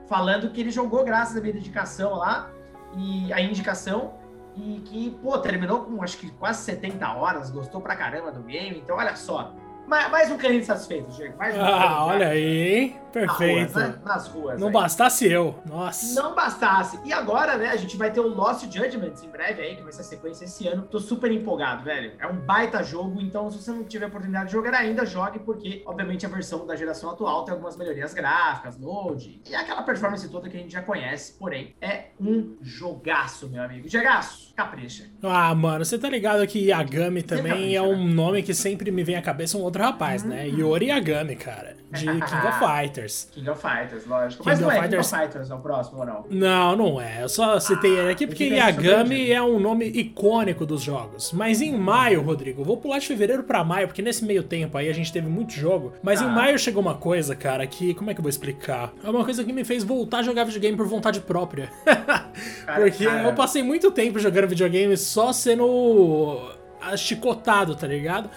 falando 0.06 0.50
que 0.50 0.60
ele 0.60 0.70
jogou 0.70 1.04
graças 1.04 1.36
à 1.36 1.40
minha 1.40 1.52
dedicação 1.52 2.14
lá 2.14 2.50
e 2.96 3.32
a 3.32 3.40
indicação 3.40 4.14
e 4.56 4.80
que, 4.80 5.10
pô, 5.22 5.38
terminou 5.38 5.84
com 5.84 6.02
acho 6.02 6.18
que 6.18 6.30
quase 6.32 6.62
70 6.62 7.12
horas, 7.14 7.50
gostou 7.50 7.80
pra 7.80 7.96
caramba 7.96 8.30
do 8.30 8.42
game. 8.42 8.78
Então, 8.78 8.96
olha 8.96 9.14
só, 9.16 9.54
mais 9.86 10.30
um 10.30 10.38
cliente 10.38 10.66
satisfeito, 10.66 11.10
Diego. 11.10 11.36
Mais 11.36 11.56
um 11.56 11.60
ah, 11.60 12.06
olha 12.06 12.28
aí, 12.28 12.78
hein? 12.78 13.00
Perfeito. 13.12 13.72
Na 13.72 13.80
rua, 13.80 13.88
né? 13.88 13.98
Nas 14.04 14.28
ruas. 14.28 14.60
Não 14.60 14.68
aí. 14.68 14.72
bastasse 14.72 15.30
eu. 15.30 15.58
Nossa. 15.66 16.20
Não 16.20 16.34
bastasse. 16.34 16.98
E 17.04 17.12
agora, 17.12 17.56
né, 17.56 17.68
a 17.68 17.76
gente 17.76 17.96
vai 17.96 18.10
ter 18.10 18.20
o 18.20 18.28
Lost 18.28 18.62
Judgments 18.64 19.22
em 19.22 19.28
breve 19.28 19.62
aí, 19.62 19.76
que 19.76 19.82
vai 19.82 19.92
ser 19.92 20.02
a 20.02 20.04
sequência 20.04 20.44
esse 20.44 20.66
ano. 20.68 20.82
Tô 20.82 20.98
super 20.98 21.30
empolgado, 21.30 21.84
velho. 21.84 22.12
É 22.18 22.26
um 22.26 22.36
baita 22.36 22.82
jogo, 22.82 23.20
então 23.20 23.50
se 23.50 23.62
você 23.62 23.70
não 23.70 23.84
tiver 23.84 24.06
oportunidade 24.06 24.46
de 24.46 24.52
jogar 24.52 24.74
ainda, 24.74 25.04
jogue, 25.04 25.38
porque, 25.40 25.82
obviamente, 25.86 26.24
a 26.26 26.28
versão 26.28 26.66
da 26.66 26.76
geração 26.76 27.10
atual 27.10 27.44
tem 27.44 27.52
algumas 27.52 27.76
melhorias 27.76 28.14
gráficas, 28.14 28.78
load, 28.78 29.40
e 29.48 29.54
aquela 29.54 29.82
performance 29.82 30.28
toda 30.28 30.48
que 30.48 30.56
a 30.56 30.60
gente 30.60 30.72
já 30.72 30.82
conhece. 30.82 31.34
Porém, 31.38 31.74
é 31.80 32.06
um 32.20 32.56
jogaço, 32.60 33.48
meu 33.48 33.62
amigo. 33.62 33.88
Jogaço, 33.88 34.52
capricha. 34.54 35.04
Ah, 35.22 35.54
mano, 35.54 35.84
você 35.84 35.98
tá 35.98 36.08
ligado 36.08 36.46
que 36.46 36.68
Yagami 36.68 37.22
também 37.22 37.74
é 37.74 37.82
um 37.82 38.06
nome 38.06 38.42
que 38.42 38.54
sempre 38.54 38.90
me 38.90 39.02
vem 39.02 39.16
à 39.16 39.22
cabeça 39.22 39.56
um 39.58 39.62
outro 39.62 39.82
rapaz, 39.82 40.22
né? 40.22 40.46
Uhum. 40.46 40.58
Yori 40.58 40.86
Yagami, 40.86 41.36
cara, 41.36 41.76
de 41.92 42.04
King 42.06 42.46
of 42.46 42.58
Fighters. 42.58 42.99
King 43.32 43.50
of 43.50 43.60
Fighters, 43.60 44.06
lógico. 44.06 44.42
King 44.42 44.50
Mas 44.50 44.60
não 44.60 44.70
é 44.70 44.74
Fighters... 44.80 45.06
King 45.10 45.16
of 45.16 45.26
Fighters 45.26 45.50
é 45.50 45.54
o 45.54 45.58
próximo 45.58 46.00
ou 46.00 46.06
não? 46.06 46.24
Não, 46.30 46.76
não 46.76 47.00
é. 47.00 47.22
Eu 47.22 47.28
só 47.28 47.58
citei 47.60 47.98
ele 47.98 48.10
aqui 48.10 48.26
porque 48.26 48.44
Yagami 48.44 49.30
é 49.30 49.42
um 49.42 49.58
nome 49.58 49.86
icônico 49.86 50.66
dos 50.66 50.82
jogos. 50.82 51.32
Mas 51.32 51.60
em 51.60 51.76
maio, 51.76 52.22
Rodrigo, 52.22 52.64
vou 52.64 52.76
pular 52.76 52.98
de 52.98 53.06
fevereiro 53.06 53.42
pra 53.42 53.64
maio, 53.64 53.86
porque 53.88 54.02
nesse 54.02 54.24
meio 54.24 54.42
tempo 54.42 54.76
aí 54.76 54.88
a 54.88 54.94
gente 54.94 55.12
teve 55.12 55.28
muito 55.28 55.52
jogo. 55.52 55.92
Mas 56.02 56.20
ah. 56.20 56.26
em 56.26 56.28
maio 56.28 56.58
chegou 56.58 56.82
uma 56.82 56.94
coisa, 56.94 57.34
cara, 57.34 57.66
que. 57.66 57.94
Como 57.94 58.10
é 58.10 58.14
que 58.14 58.20
eu 58.20 58.22
vou 58.22 58.30
explicar? 58.30 58.92
É 59.02 59.10
uma 59.10 59.24
coisa 59.24 59.44
que 59.44 59.52
me 59.52 59.64
fez 59.64 59.84
voltar 59.84 60.18
a 60.18 60.22
jogar 60.22 60.44
videogame 60.44 60.76
por 60.76 60.86
vontade 60.86 61.20
própria. 61.20 61.70
porque 62.76 63.04
cara. 63.04 63.24
eu 63.24 63.34
passei 63.34 63.62
muito 63.62 63.90
tempo 63.90 64.18
jogando 64.18 64.48
videogame 64.48 64.96
só 64.96 65.32
sendo 65.32 66.50
chicotado, 66.96 67.74
tá 67.74 67.86
ligado? 67.86 68.30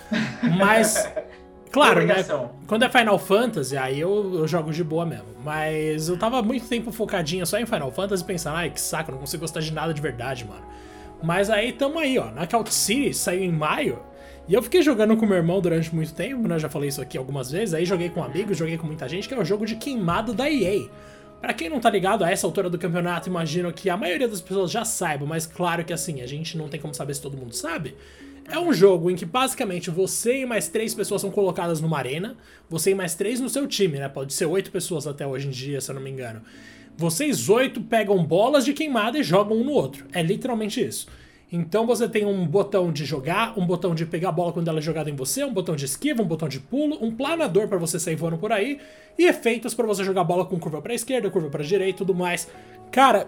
Mas 0.57 1.09
Claro, 1.73 2.05
né? 2.05 2.23
Quando 2.67 2.83
é 2.83 2.89
Final 2.89 3.17
Fantasy, 3.17 3.75
aí 3.75 3.99
eu, 3.99 4.35
eu, 4.35 4.47
jogo 4.47 4.71
de 4.71 4.83
boa 4.83 5.07
mesmo. 5.07 5.25
Mas 5.43 6.07
eu 6.07 6.15
tava 6.15 6.39
muito 6.43 6.67
tempo 6.67 6.91
focadinha 6.91 7.47
só 7.47 7.57
em 7.57 7.65
Final 7.65 7.91
Fantasy, 7.91 8.23
pensando, 8.23 8.57
ai, 8.57 8.69
que 8.69 8.79
saco, 8.79 9.11
não 9.11 9.17
consigo 9.17 9.41
gostar 9.41 9.59
de 9.59 9.73
nada 9.73 9.91
de 9.91 9.99
verdade, 9.99 10.45
mano. 10.45 10.61
Mas 11.23 11.49
aí 11.49 11.73
tamo 11.73 11.97
aí, 11.97 12.19
ó. 12.19 12.29
Knockout 12.29 12.71
City 12.71 13.11
saiu 13.11 13.43
em 13.43 13.51
maio. 13.51 13.99
E 14.47 14.53
eu 14.53 14.61
fiquei 14.61 14.83
jogando 14.83 15.17
com 15.17 15.25
meu 15.25 15.37
irmão 15.37 15.59
durante 15.59 15.93
muito 15.95 16.13
tempo, 16.13 16.47
né? 16.47 16.59
Já 16.59 16.69
falei 16.69 16.89
isso 16.89 17.01
aqui 17.01 17.17
algumas 17.17 17.49
vezes. 17.49 17.73
Aí 17.73 17.85
joguei 17.85 18.09
com 18.09 18.23
amigos, 18.23 18.55
joguei 18.55 18.77
com 18.77 18.85
muita 18.85 19.09
gente, 19.09 19.27
que 19.27 19.33
é 19.33 19.39
o 19.39 19.43
jogo 19.43 19.65
de 19.65 19.75
queimado 19.75 20.31
da 20.31 20.47
EA. 20.47 20.87
Pra 21.41 21.55
quem 21.55 21.69
não 21.69 21.79
tá 21.79 21.89
ligado, 21.89 22.23
a 22.23 22.29
essa 22.29 22.45
altura 22.45 22.69
do 22.69 22.77
campeonato, 22.77 23.29
imagino 23.29 23.73
que 23.73 23.89
a 23.89 23.97
maioria 23.97 24.27
das 24.27 24.41
pessoas 24.41 24.69
já 24.69 24.85
saiba, 24.85 25.25
mas 25.25 25.47
claro 25.47 25.83
que 25.83 25.91
assim, 25.91 26.21
a 26.21 26.27
gente 26.27 26.55
não 26.55 26.69
tem 26.69 26.79
como 26.79 26.93
saber 26.93 27.15
se 27.15 27.21
todo 27.21 27.35
mundo 27.35 27.53
sabe. 27.55 27.95
É 28.49 28.59
um 28.59 28.73
jogo 28.73 29.09
em 29.09 29.15
que 29.15 29.25
basicamente 29.25 29.89
você 29.89 30.41
e 30.41 30.45
mais 30.45 30.67
três 30.67 30.93
pessoas 30.93 31.21
são 31.21 31.31
colocadas 31.31 31.79
numa 31.79 31.97
arena, 31.97 32.35
você 32.69 32.91
e 32.91 32.95
mais 32.95 33.15
três 33.15 33.39
no 33.39 33.49
seu 33.49 33.67
time, 33.67 33.97
né? 33.97 34.09
Pode 34.09 34.33
ser 34.33 34.45
oito 34.45 34.69
pessoas 34.69 35.07
até 35.07 35.25
hoje 35.25 35.47
em 35.47 35.51
dia, 35.51 35.79
se 35.79 35.89
eu 35.89 35.95
não 35.95 36.01
me 36.01 36.09
engano. 36.09 36.41
Vocês 36.97 37.49
oito 37.49 37.81
pegam 37.81 38.23
bolas 38.23 38.65
de 38.65 38.73
queimada 38.73 39.17
e 39.17 39.23
jogam 39.23 39.57
um 39.57 39.63
no 39.63 39.71
outro. 39.71 40.05
É 40.13 40.21
literalmente 40.21 40.83
isso. 40.83 41.07
Então 41.51 41.85
você 41.85 42.09
tem 42.09 42.25
um 42.25 42.47
botão 42.47 42.91
de 42.91 43.05
jogar, 43.05 43.57
um 43.57 43.65
botão 43.65 43.93
de 43.93 44.05
pegar 44.05 44.29
a 44.29 44.31
bola 44.31 44.51
quando 44.51 44.67
ela 44.67 44.79
é 44.79 44.81
jogada 44.81 45.09
em 45.09 45.15
você, 45.15 45.43
um 45.43 45.53
botão 45.53 45.75
de 45.75 45.85
esquiva, 45.85 46.21
um 46.21 46.25
botão 46.25 46.49
de 46.49 46.59
pulo, 46.59 46.97
um 46.99 47.11
planador 47.11 47.67
para 47.67 47.77
você 47.77 47.99
sair 47.99 48.15
voando 48.15 48.39
por 48.39 48.51
aí 48.51 48.79
e 49.17 49.25
efeitos 49.25 49.75
para 49.75 49.85
você 49.85 50.03
jogar 50.03 50.21
a 50.21 50.23
bola 50.23 50.45
com 50.45 50.59
curva 50.59 50.81
para 50.81 50.95
esquerda, 50.95 51.29
curva 51.29 51.49
para 51.49 51.63
direita 51.63 51.91
e 51.91 51.97
tudo 51.97 52.15
mais. 52.15 52.49
Cara, 52.91 53.27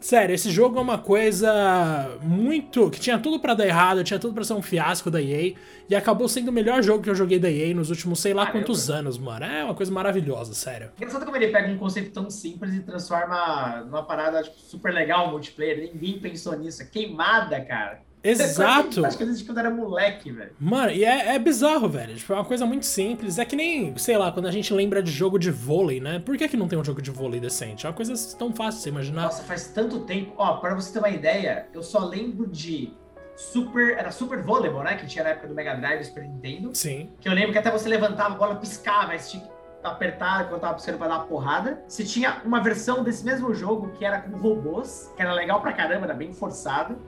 Sério, 0.00 0.34
esse 0.34 0.50
jogo 0.50 0.78
é 0.78 0.80
uma 0.80 0.96
coisa 0.96 2.18
muito. 2.22 2.90
que 2.90 2.98
tinha 2.98 3.18
tudo 3.18 3.38
para 3.38 3.52
dar 3.52 3.66
errado, 3.66 4.02
tinha 4.02 4.18
tudo 4.18 4.32
para 4.32 4.44
ser 4.44 4.54
um 4.54 4.62
fiasco 4.62 5.10
da 5.10 5.20
EA, 5.20 5.54
e 5.88 5.94
acabou 5.94 6.26
sendo 6.26 6.48
o 6.48 6.52
melhor 6.52 6.82
jogo 6.82 7.02
que 7.02 7.10
eu 7.10 7.14
joguei 7.14 7.38
da 7.38 7.50
EA 7.50 7.74
nos 7.74 7.90
últimos 7.90 8.18
sei 8.18 8.32
lá 8.32 8.46
Caramba. 8.46 8.64
quantos 8.64 8.88
anos, 8.88 9.18
mano. 9.18 9.44
É 9.44 9.62
uma 9.62 9.74
coisa 9.74 9.92
maravilhosa, 9.92 10.54
sério. 10.54 10.90
Engraçado 10.96 11.24
como 11.24 11.36
ele 11.36 11.48
pega 11.48 11.70
um 11.70 11.76
conceito 11.76 12.10
tão 12.12 12.30
simples 12.30 12.74
e 12.74 12.80
transforma 12.80 13.82
numa 13.84 14.02
parada 14.02 14.42
tipo, 14.42 14.58
super 14.58 14.92
legal 14.92 15.30
multiplayer. 15.30 15.92
Ninguém 15.92 16.18
pensou 16.18 16.56
nisso. 16.58 16.82
É 16.82 16.86
queimada, 16.86 17.60
cara. 17.60 18.00
Exato. 18.22 19.04
Acho 19.04 19.16
que 19.16 19.22
existe 19.24 19.44
quando 19.44 19.58
era 19.58 19.70
moleque, 19.70 20.30
velho. 20.30 20.52
Mano, 20.58 20.90
e 20.90 21.04
é, 21.04 21.34
é, 21.34 21.38
bizarro, 21.38 21.88
velho. 21.88 22.14
Tipo, 22.14 22.32
é 22.32 22.36
uma 22.36 22.44
coisa 22.44 22.66
muito 22.66 22.86
simples. 22.86 23.38
É 23.38 23.44
que 23.44 23.56
nem, 23.56 23.96
sei 23.96 24.16
lá, 24.16 24.30
quando 24.30 24.46
a 24.46 24.50
gente 24.50 24.72
lembra 24.72 25.02
de 25.02 25.10
jogo 25.10 25.38
de 25.38 25.50
vôlei, 25.50 26.00
né? 26.00 26.18
Por 26.18 26.36
que, 26.36 26.48
que 26.48 26.56
não 26.56 26.68
tem 26.68 26.78
um 26.78 26.84
jogo 26.84 27.00
de 27.00 27.10
vôlei 27.10 27.40
decente? 27.40 27.86
É 27.86 27.88
uma 27.88 27.94
coisa 27.94 28.14
tão 28.36 28.52
fácil 28.52 28.78
de 28.78 28.82
você 28.84 28.88
imaginar. 28.90 29.22
Nossa, 29.22 29.42
faz 29.42 29.68
tanto 29.68 30.00
tempo. 30.00 30.34
Ó, 30.36 30.58
pra 30.58 30.74
você 30.74 30.92
ter 30.92 30.98
uma 30.98 31.10
ideia, 31.10 31.66
eu 31.72 31.82
só 31.82 32.00
lembro 32.00 32.46
de 32.46 32.92
Super. 33.36 33.96
Era 33.96 34.10
Super 34.10 34.42
Volleyball, 34.42 34.84
né? 34.84 34.96
Que 34.96 35.06
tinha 35.06 35.24
na 35.24 35.30
época 35.30 35.48
do 35.48 35.54
Mega 35.54 35.74
Drive, 35.74 36.04
Super 36.04 36.24
Nintendo. 36.24 36.70
Sim. 36.74 37.10
Que 37.20 37.28
eu 37.28 37.32
lembro 37.32 37.52
que 37.52 37.58
até 37.58 37.70
você 37.70 37.88
levantava 37.88 38.34
a 38.34 38.36
bola, 38.36 38.56
piscava, 38.56 39.08
mas 39.08 39.30
tinha 39.30 39.42
que 39.42 39.50
apertar 39.82 40.48
quando 40.48 40.60
tava 40.60 40.74
precisando 40.74 40.98
pra 40.98 41.08
dar 41.08 41.16
uma 41.16 41.24
porrada. 41.24 41.82
Você 41.88 42.04
tinha 42.04 42.42
uma 42.44 42.60
versão 42.60 43.02
desse 43.02 43.24
mesmo 43.24 43.54
jogo 43.54 43.92
que 43.92 44.04
era 44.04 44.20
com 44.20 44.36
robôs, 44.36 45.10
que 45.16 45.22
era 45.22 45.32
legal 45.32 45.60
pra 45.60 45.72
caramba, 45.72 46.04
era 46.04 46.14
bem 46.14 46.34
forçado. 46.34 46.98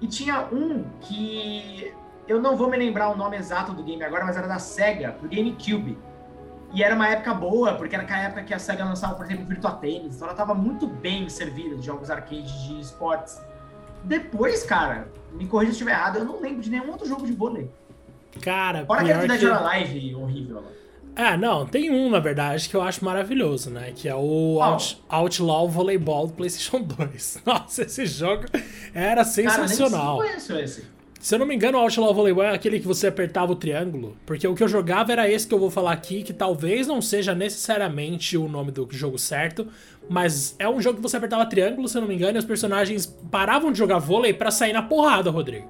E 0.00 0.06
tinha 0.06 0.48
um 0.52 0.84
que 1.00 1.92
eu 2.26 2.40
não 2.40 2.56
vou 2.56 2.70
me 2.70 2.76
lembrar 2.76 3.10
o 3.10 3.16
nome 3.16 3.36
exato 3.36 3.72
do 3.72 3.82
game 3.82 4.02
agora, 4.02 4.24
mas 4.24 4.36
era 4.36 4.46
da 4.46 4.58
Sega, 4.58 5.16
do 5.20 5.28
GameCube. 5.28 5.98
E 6.72 6.82
era 6.82 6.94
uma 6.94 7.08
época 7.08 7.34
boa, 7.34 7.74
porque 7.74 7.94
era 7.94 8.04
aquela 8.04 8.20
época 8.20 8.44
que 8.44 8.54
a 8.54 8.58
SEGA 8.58 8.84
lançava, 8.84 9.14
por 9.14 9.24
exemplo, 9.24 9.44
Virtua 9.44 9.72
Tennis. 9.72 10.14
Então 10.14 10.28
ela 10.28 10.32
estava 10.32 10.54
muito 10.54 10.86
bem 10.86 11.28
servida 11.28 11.74
de 11.76 11.84
jogos 11.84 12.10
arcade 12.10 12.68
de 12.68 12.80
esportes. 12.80 13.40
Depois, 14.04 14.62
cara, 14.62 15.08
me 15.32 15.46
corrija 15.46 15.72
se 15.72 15.78
estiver 15.78 15.90
errado, 15.90 16.18
eu 16.18 16.24
não 16.24 16.40
lembro 16.40 16.62
de 16.62 16.70
nenhum 16.70 16.90
outro 16.90 17.06
jogo 17.06 17.26
de 17.26 17.32
vôlei. 17.32 17.68
Cara, 18.40 18.86
Fora 18.86 19.00
aquele 19.00 19.26
Dead 19.26 19.40
que... 19.40 19.46
or 19.46 19.56
Alive 19.56 20.14
horrível. 20.14 20.39
É, 21.14 21.36
não, 21.36 21.66
tem 21.66 21.90
um, 21.90 22.08
na 22.08 22.18
verdade, 22.18 22.68
que 22.68 22.74
eu 22.74 22.82
acho 22.82 23.04
maravilhoso, 23.04 23.70
né? 23.70 23.92
Que 23.94 24.08
é 24.08 24.14
o 24.14 24.60
Out, 24.62 25.02
Outlaw 25.08 25.68
Volleyball 25.68 26.28
do 26.28 26.32
PlayStation 26.32 26.80
2. 26.82 27.42
Nossa, 27.46 27.82
esse 27.82 28.06
jogo 28.06 28.44
era 28.94 29.24
sensacional. 29.24 30.18
Cara, 30.18 30.28
nem 30.28 30.46
conheço 30.46 30.58
esse. 30.58 31.00
Se 31.20 31.34
eu 31.34 31.38
não 31.38 31.44
me 31.44 31.54
engano, 31.54 31.76
o 31.76 31.82
Outlaw 31.82 32.14
Volleyball 32.14 32.46
é 32.46 32.54
aquele 32.54 32.80
que 32.80 32.86
você 32.86 33.08
apertava 33.08 33.52
o 33.52 33.56
triângulo. 33.56 34.16
Porque 34.24 34.48
o 34.48 34.54
que 34.54 34.62
eu 34.62 34.68
jogava 34.68 35.12
era 35.12 35.28
esse 35.28 35.46
que 35.46 35.52
eu 35.52 35.58
vou 35.58 35.70
falar 35.70 35.92
aqui, 35.92 36.22
que 36.22 36.32
talvez 36.32 36.86
não 36.86 37.02
seja 37.02 37.34
necessariamente 37.34 38.38
o 38.38 38.48
nome 38.48 38.72
do 38.72 38.88
jogo 38.90 39.18
certo, 39.18 39.68
mas 40.08 40.56
é 40.58 40.66
um 40.66 40.80
jogo 40.80 40.96
que 40.96 41.02
você 41.02 41.18
apertava 41.18 41.44
triângulo, 41.44 41.86
se 41.88 41.98
eu 41.98 42.00
não 42.00 42.08
me 42.08 42.14
engano, 42.14 42.38
e 42.38 42.40
os 42.40 42.44
personagens 42.46 43.04
paravam 43.30 43.70
de 43.70 43.78
jogar 43.78 43.98
vôlei 43.98 44.32
para 44.32 44.50
sair 44.50 44.72
na 44.72 44.80
porrada, 44.82 45.30
Rodrigo. 45.30 45.68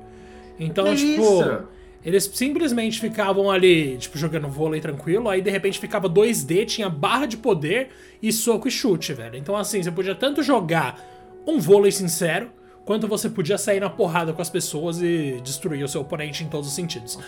Então, 0.58 0.84
que 0.84 0.96
tipo. 0.96 1.22
Isso? 1.22 1.62
Eles 2.04 2.30
simplesmente 2.32 2.98
ficavam 2.98 3.50
ali, 3.50 3.96
tipo, 3.98 4.16
jogando 4.16 4.48
vôlei 4.48 4.80
tranquilo, 4.80 5.28
aí 5.28 5.42
de 5.42 5.50
repente 5.50 5.78
ficava 5.78 6.08
2D, 6.08 6.66
tinha 6.66 6.88
barra 6.88 7.26
de 7.26 7.36
poder 7.36 7.90
e 8.22 8.32
soco 8.32 8.68
e 8.68 8.70
chute, 8.70 9.12
velho. 9.12 9.36
Então, 9.36 9.54
assim, 9.54 9.82
você 9.82 9.90
podia 9.90 10.14
tanto 10.14 10.42
jogar 10.42 10.98
um 11.46 11.58
vôlei 11.58 11.92
sincero, 11.92 12.50
quanto 12.84 13.06
você 13.06 13.28
podia 13.28 13.58
sair 13.58 13.80
na 13.80 13.90
porrada 13.90 14.32
com 14.32 14.40
as 14.40 14.50
pessoas 14.50 15.00
e 15.00 15.40
destruir 15.44 15.84
o 15.84 15.88
seu 15.88 16.00
oponente 16.00 16.42
em 16.42 16.48
todos 16.48 16.68
os 16.68 16.74
sentidos. 16.74 17.18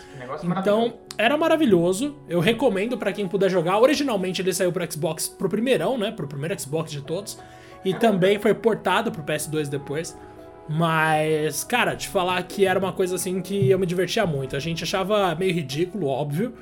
Então, 0.43 0.95
era 1.19 1.37
maravilhoso. 1.37 2.17
Eu 2.29 2.41
recomendo 2.41 2.97
para 2.97 3.13
quem 3.13 3.29
puder 3.29 3.51
jogar. 3.51 3.79
Originalmente 3.79 4.41
ele 4.43 4.53
saiu 4.53 4.73
pro 4.73 4.91
Xbox 4.91 5.29
pro 5.29 5.49
primeirão, 5.49 5.99
né? 5.99 6.11
Pro 6.11 6.27
primeiro 6.27 6.59
Xbox 6.59 6.91
de 6.91 7.03
todos. 7.03 7.39
E 7.85 7.95
também 7.95 8.39
foi 8.39 8.55
portado 8.55 9.13
pro 9.13 9.23
PS2 9.23 9.69
depois. 9.69 10.17
Mas, 10.75 11.65
cara, 11.65 11.95
te 11.95 12.09
falar 12.09 12.43
que 12.45 12.65
era 12.67 12.79
uma 12.79 12.93
coisa 12.93 13.17
assim 13.17 13.43
que 13.43 13.69
eu 13.69 13.79
me 13.79 13.85
divertia 13.85 14.25
muito. 14.25 14.57
A 14.57 14.59
gente 14.59 14.85
achava 14.85 15.35
meio 15.35 15.53
ridículo, 15.53 16.07
óbvio. 16.07 16.55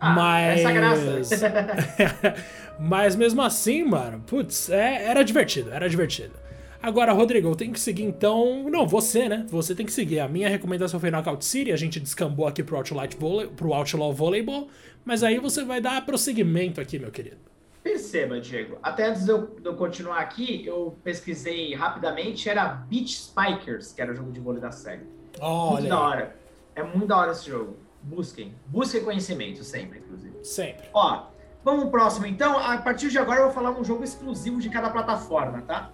Ah, 0.00 0.14
mas. 0.14 0.60
Essa 0.60 0.72
graça. 0.72 2.34
mas 2.80 3.14
mesmo 3.14 3.42
assim, 3.42 3.84
mano, 3.84 4.20
putz, 4.26 4.70
é, 4.70 5.04
era 5.04 5.22
divertido, 5.22 5.70
era 5.70 5.88
divertido. 5.88 6.32
Agora, 6.80 7.12
Rodrigo, 7.12 7.48
eu 7.48 7.56
tenho 7.56 7.72
que 7.72 7.80
seguir 7.80 8.04
então. 8.04 8.70
Não, 8.70 8.86
você, 8.86 9.28
né? 9.28 9.44
Você 9.50 9.74
tem 9.74 9.84
que 9.84 9.92
seguir. 9.92 10.20
A 10.20 10.28
minha 10.28 10.48
recomendação 10.48 10.98
foi 10.98 11.10
Knockout 11.10 11.44
City, 11.44 11.70
a 11.70 11.76
gente 11.76 12.00
descambou 12.00 12.46
aqui 12.46 12.62
pro 12.62 12.76
Outlaw, 12.76 13.06
Volley, 13.18 13.48
pro 13.48 13.74
Outlaw 13.74 14.14
Volleyball, 14.14 14.68
mas 15.04 15.22
aí 15.22 15.38
você 15.38 15.62
vai 15.62 15.80
dar 15.80 16.06
prosseguimento 16.06 16.80
aqui, 16.80 16.98
meu 16.98 17.10
querido. 17.10 17.36
Perceba, 17.82 18.40
Diego. 18.40 18.78
Até 18.82 19.06
antes 19.06 19.24
de 19.24 19.30
eu, 19.30 19.46
de 19.46 19.66
eu, 19.66 19.76
continuar 19.76 20.18
aqui, 20.18 20.66
eu 20.66 20.96
pesquisei 21.02 21.74
rapidamente, 21.74 22.48
era 22.48 22.66
Beach 22.66 23.14
Spikers, 23.14 23.92
que 23.92 24.02
era 24.02 24.12
o 24.12 24.14
jogo 24.14 24.32
de 24.32 24.40
vôlei 24.40 24.60
da 24.60 24.70
série. 24.70 25.06
Olha 25.40 25.72
muito 25.72 25.88
da 25.88 26.00
hora. 26.00 26.36
É 26.74 26.82
muito 26.82 27.06
da 27.06 27.16
hora 27.16 27.32
esse 27.32 27.48
jogo. 27.48 27.76
Busquem. 28.02 28.54
Busquem 28.66 29.02
conhecimento 29.02 29.64
sempre, 29.64 29.98
inclusive. 29.98 30.36
Sempre. 30.42 30.88
Ó, 30.92 31.26
vamos 31.64 31.82
pro 31.82 31.90
próximo 31.90 32.26
então. 32.26 32.58
A 32.58 32.78
partir 32.78 33.10
de 33.10 33.18
agora 33.18 33.40
eu 33.40 33.44
vou 33.44 33.52
falar 33.52 33.70
um 33.70 33.84
jogo 33.84 34.04
exclusivo 34.04 34.60
de 34.60 34.70
cada 34.70 34.90
plataforma, 34.90 35.62
tá? 35.62 35.92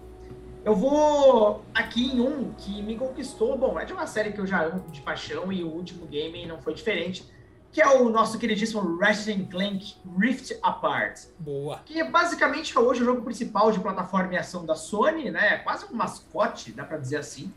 Eu 0.63 0.75
vou 0.75 1.63
aqui 1.73 2.15
em 2.15 2.19
um 2.19 2.51
que 2.53 2.81
me 2.81 2.95
conquistou. 2.95 3.57
Bom, 3.57 3.79
é 3.79 3.85
de 3.85 3.93
uma 3.93 4.07
série 4.07 4.31
que 4.31 4.39
eu 4.39 4.47
já 4.47 4.63
amo 4.63 4.83
de 4.89 5.01
paixão 5.01 5.51
e 5.51 5.63
o 5.63 5.67
último 5.67 6.07
game 6.07 6.45
não 6.47 6.59
foi 6.59 6.73
diferente. 6.73 7.23
Que 7.75 7.81
é 7.81 7.89
o 7.89 8.07
nosso 8.07 8.39
queridíssimo 8.39 8.97
Ratchet 8.97 9.47
Clank 9.47 9.95
Rift 10.17 10.57
Apart. 10.63 11.23
Boa. 11.37 11.81
Que 11.83 11.99
é 11.99 12.09
basicamente 12.09 12.79
hoje 12.79 13.01
o 13.01 13.05
jogo 13.05 13.21
principal 13.21 13.69
de 13.69 13.81
plataforma 13.81 14.33
e 14.33 14.37
ação 14.37 14.65
da 14.65 14.75
Sony, 14.75 15.29
né? 15.29 15.55
É 15.55 15.57
quase 15.57 15.85
um 15.91 15.93
mascote, 15.93 16.71
dá 16.71 16.85
pra 16.85 16.97
dizer 16.97 17.17
assim. 17.17 17.53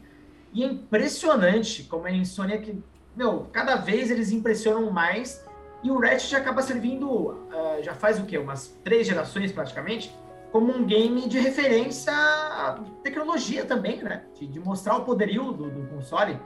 E 0.53 0.65
é 0.65 0.67
impressionante 0.67 1.85
como 1.85 2.07
a 2.07 2.11
Insônia 2.11 2.59
que 2.59 2.83
meu, 3.15 3.47
cada 3.53 3.77
vez 3.77 4.11
eles 4.11 4.33
impressionam 4.33 4.91
mais 4.91 5.41
e 5.85 5.91
o 5.93 6.01
Ratchet 6.01 6.35
acaba 6.35 6.63
servindo, 6.63 7.09
uh, 7.09 7.81
já 7.81 7.95
faz 7.95 8.19
o 8.19 8.25
quê? 8.25 8.39
Umas 8.39 8.77
três 8.83 9.07
gerações 9.07 9.53
praticamente, 9.53 10.13
como 10.51 10.77
um 10.77 10.85
game 10.85 11.29
de 11.29 11.39
referência 11.39 12.13
à 12.13 12.81
tecnologia 13.05 13.65
também, 13.65 14.03
né? 14.03 14.25
De, 14.35 14.49
de 14.49 14.59
mostrar 14.59 14.97
o 14.97 15.05
poderio 15.05 15.53
do, 15.53 15.71
do, 15.71 15.87
console. 15.87 16.41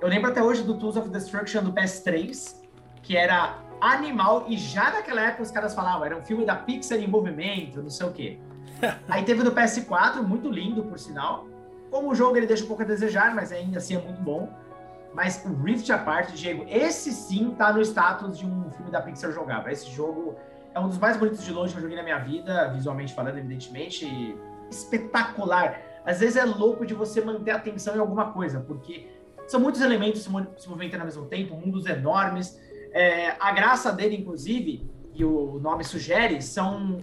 Eu 0.00 0.06
lembro 0.06 0.30
até 0.30 0.40
hoje 0.40 0.62
do 0.62 0.78
Tools 0.78 0.96
of 0.96 1.08
Destruction 1.08 1.64
do 1.64 1.72
PS3, 1.72 2.64
que 3.06 3.16
era 3.16 3.58
animal, 3.80 4.46
e 4.48 4.58
já 4.58 4.90
naquela 4.90 5.20
época 5.20 5.44
os 5.44 5.50
caras 5.52 5.72
falavam, 5.72 6.04
era 6.04 6.16
um 6.16 6.22
filme 6.22 6.44
da 6.44 6.56
Pixar 6.56 6.98
em 6.98 7.06
movimento, 7.06 7.80
não 7.80 7.88
sei 7.88 8.06
o 8.06 8.12
quê. 8.12 8.38
Aí 9.08 9.24
teve 9.24 9.44
do 9.44 9.52
PS4, 9.52 10.22
muito 10.22 10.50
lindo, 10.50 10.82
por 10.82 10.98
sinal. 10.98 11.46
Como 11.88 12.10
o 12.10 12.14
jogo 12.16 12.36
ele 12.36 12.48
deixa 12.48 12.64
um 12.64 12.66
pouco 12.66 12.82
a 12.82 12.86
desejar, 12.86 13.32
mas 13.32 13.52
ainda 13.52 13.78
assim 13.78 13.94
é 13.94 14.00
muito 14.00 14.20
bom. 14.20 14.52
Mas 15.14 15.42
o 15.46 15.54
Rift 15.62 15.88
Apart, 15.90 16.32
Diego, 16.32 16.66
esse 16.68 17.12
sim 17.12 17.54
tá 17.56 17.72
no 17.72 17.80
status 17.80 18.36
de 18.36 18.44
um 18.44 18.70
filme 18.72 18.90
da 18.90 19.00
Pixar 19.00 19.30
jogável. 19.30 19.70
Esse 19.70 19.88
jogo 19.90 20.34
é 20.74 20.80
um 20.80 20.88
dos 20.88 20.98
mais 20.98 21.16
bonitos 21.16 21.44
de 21.44 21.52
longe 21.52 21.72
que 21.72 21.78
eu 21.78 21.82
joguei 21.82 21.96
na 21.96 22.02
minha 22.02 22.18
vida, 22.18 22.72
visualmente 22.72 23.14
falando, 23.14 23.38
evidentemente. 23.38 24.36
Espetacular. 24.68 25.80
Às 26.04 26.18
vezes 26.18 26.36
é 26.36 26.44
louco 26.44 26.84
de 26.84 26.92
você 26.92 27.20
manter 27.20 27.52
a 27.52 27.56
atenção 27.56 27.94
em 27.94 28.00
alguma 28.00 28.32
coisa, 28.32 28.60
porque 28.60 29.08
são 29.46 29.60
muitos 29.60 29.80
elementos 29.80 30.22
se 30.22 30.30
movimentando 30.30 31.02
ao 31.02 31.06
mesmo 31.06 31.26
tempo, 31.26 31.54
mundos 31.54 31.86
enormes. 31.86 32.60
É, 32.92 33.36
a 33.38 33.52
graça 33.52 33.92
dele, 33.92 34.16
inclusive, 34.16 34.88
e 35.14 35.24
o 35.24 35.58
nome 35.60 35.84
sugere, 35.84 36.40
são 36.42 36.98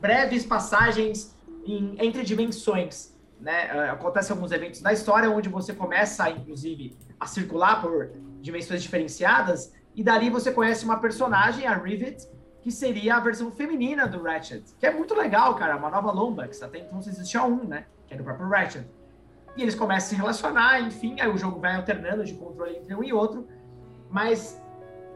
breves 0.00 0.44
passagens 0.44 1.36
em, 1.64 1.96
entre 1.98 2.22
dimensões. 2.22 3.16
Né? 3.40 3.66
É, 3.66 3.90
acontecem 3.90 4.34
alguns 4.34 4.52
eventos 4.52 4.80
na 4.80 4.92
história 4.92 5.30
onde 5.30 5.48
você 5.48 5.74
começa, 5.74 6.30
inclusive, 6.30 6.96
a 7.18 7.26
circular 7.26 7.80
por 7.80 8.10
dimensões 8.40 8.82
diferenciadas, 8.82 9.72
e 9.94 10.04
dali 10.04 10.30
você 10.30 10.52
conhece 10.52 10.84
uma 10.84 10.98
personagem, 10.98 11.66
a 11.66 11.74
Rivet, 11.74 12.28
que 12.60 12.70
seria 12.70 13.16
a 13.16 13.20
versão 13.20 13.50
feminina 13.50 14.06
do 14.06 14.22
Ratchet, 14.22 14.62
que 14.78 14.86
é 14.86 14.92
muito 14.92 15.14
legal, 15.14 15.54
cara, 15.54 15.76
uma 15.76 15.88
nova 15.88 16.10
Lombax, 16.10 16.62
até 16.62 16.80
então 16.80 17.00
só 17.00 17.10
existia 17.10 17.42
um, 17.44 17.64
né, 17.64 17.86
que 18.06 18.12
era 18.12 18.22
o 18.22 18.24
próprio 18.24 18.48
Ratchet. 18.48 18.86
E 19.56 19.62
eles 19.62 19.74
começam 19.74 20.06
a 20.06 20.08
se 20.10 20.14
relacionar, 20.16 20.80
enfim, 20.80 21.18
aí 21.20 21.28
o 21.28 21.38
jogo 21.38 21.60
vai 21.60 21.76
alternando 21.76 22.24
de 22.24 22.34
controle 22.34 22.76
entre 22.76 22.94
um 22.94 23.02
e 23.02 23.12
outro, 23.12 23.48
mas 24.10 24.60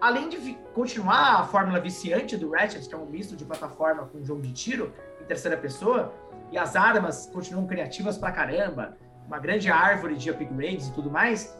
além 0.00 0.28
de 0.28 0.54
continuar 0.75 1.40
a 1.40 1.45
fórmula 1.45 1.78
viciante 1.80 2.37
do 2.37 2.50
Ratchet, 2.50 2.88
que 2.88 2.95
é 2.95 2.99
um 2.99 3.07
misto 3.07 3.37
de 3.37 3.45
plataforma 3.45 4.07
com 4.07 4.25
jogo 4.25 4.40
de 4.40 4.52
tiro 4.52 4.92
em 5.21 5.25
terceira 5.25 5.57
pessoa, 5.57 6.12
e 6.50 6.59
as 6.59 6.75
armas 6.75 7.30
continuam 7.33 7.66
criativas 7.66 8.16
pra 8.16 8.33
caramba, 8.33 8.97
uma 9.26 9.38
grande 9.38 9.71
árvore 9.71 10.16
de 10.16 10.30
upgrades 10.30 10.88
e 10.88 10.92
tudo 10.92 11.11
mais, 11.11 11.57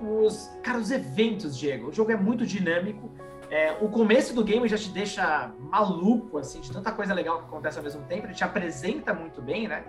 os, 0.00 0.50
cara, 0.62 0.78
os 0.78 0.90
eventos, 0.90 1.56
Diego. 1.56 1.88
O 1.88 1.92
jogo 1.92 2.12
é 2.12 2.16
muito 2.16 2.44
dinâmico. 2.44 3.10
É, 3.50 3.72
o 3.80 3.88
começo 3.88 4.34
do 4.34 4.42
game 4.42 4.66
já 4.68 4.76
te 4.76 4.90
deixa 4.90 5.52
maluco, 5.58 6.38
assim, 6.38 6.60
de 6.60 6.72
tanta 6.72 6.90
coisa 6.92 7.14
legal 7.14 7.38
que 7.38 7.44
acontece 7.44 7.78
ao 7.78 7.84
mesmo 7.84 8.02
tempo. 8.02 8.26
Ele 8.26 8.34
te 8.34 8.44
apresenta 8.44 9.14
muito 9.14 9.40
bem, 9.40 9.68
né? 9.68 9.84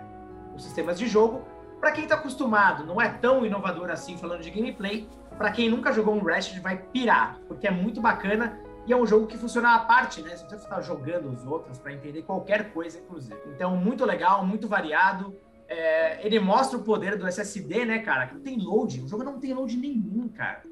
Os 0.54 0.62
sistemas 0.62 0.98
de 0.98 1.06
jogo. 1.06 1.42
Para 1.80 1.92
quem 1.92 2.06
tá 2.06 2.14
acostumado, 2.14 2.84
não 2.84 3.00
é 3.00 3.08
tão 3.08 3.44
inovador 3.44 3.90
assim 3.90 4.16
falando 4.16 4.42
de 4.42 4.50
gameplay. 4.50 5.08
Para 5.36 5.50
quem 5.50 5.68
nunca 5.68 5.92
jogou 5.92 6.14
um 6.14 6.22
Ratchet, 6.22 6.60
vai 6.60 6.78
pirar, 6.78 7.38
porque 7.46 7.66
é 7.66 7.70
muito 7.70 8.00
bacana 8.00 8.58
e 8.86 8.92
é 8.92 8.96
um 8.96 9.06
jogo 9.06 9.26
que 9.26 9.36
funciona 9.36 9.74
à 9.74 9.80
parte, 9.80 10.22
né? 10.22 10.30
Você 10.30 10.42
não 10.42 10.48
precisa 10.48 10.62
ficar 10.62 10.80
jogando 10.80 11.30
os 11.30 11.44
outros 11.44 11.78
para 11.78 11.92
entender 11.92 12.22
qualquer 12.22 12.72
coisa, 12.72 12.98
inclusive. 12.98 13.36
Então, 13.54 13.76
muito 13.76 14.04
legal, 14.04 14.46
muito 14.46 14.68
variado. 14.68 15.36
É, 15.68 16.24
ele 16.24 16.38
mostra 16.38 16.78
o 16.78 16.82
poder 16.82 17.18
do 17.18 17.26
SSD, 17.26 17.84
né, 17.84 17.98
cara? 17.98 18.26
Que 18.28 18.34
não 18.34 18.40
tem 18.40 18.58
load. 18.58 19.02
O 19.02 19.08
jogo 19.08 19.24
não 19.24 19.40
tem 19.40 19.52
load 19.52 19.76
nenhum, 19.76 20.28
cara. 20.28 20.62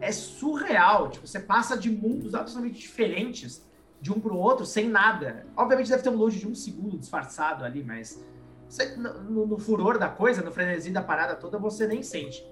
É 0.00 0.12
surreal. 0.12 1.10
Tipo, 1.10 1.26
você 1.26 1.40
passa 1.40 1.76
de 1.76 1.90
mundos 1.90 2.34
absolutamente 2.34 2.78
diferentes 2.78 3.66
de 4.00 4.12
um 4.12 4.20
pro 4.20 4.36
outro 4.36 4.64
sem 4.64 4.88
nada. 4.88 5.46
Obviamente 5.56 5.90
deve 5.90 6.02
ter 6.02 6.10
um 6.10 6.16
load 6.16 6.38
de 6.38 6.46
um 6.46 6.54
segundo 6.54 6.96
disfarçado 6.96 7.64
ali, 7.64 7.82
mas 7.82 8.24
você, 8.68 8.96
no, 8.96 9.46
no, 9.46 9.58
furor 9.58 9.98
da 9.98 10.08
coisa, 10.08 10.42
no 10.42 10.52
frenesi 10.52 10.90
da 10.90 11.02
parada 11.02 11.34
toda, 11.34 11.58
você 11.58 11.86
nem 11.86 12.02
sente. 12.02 12.44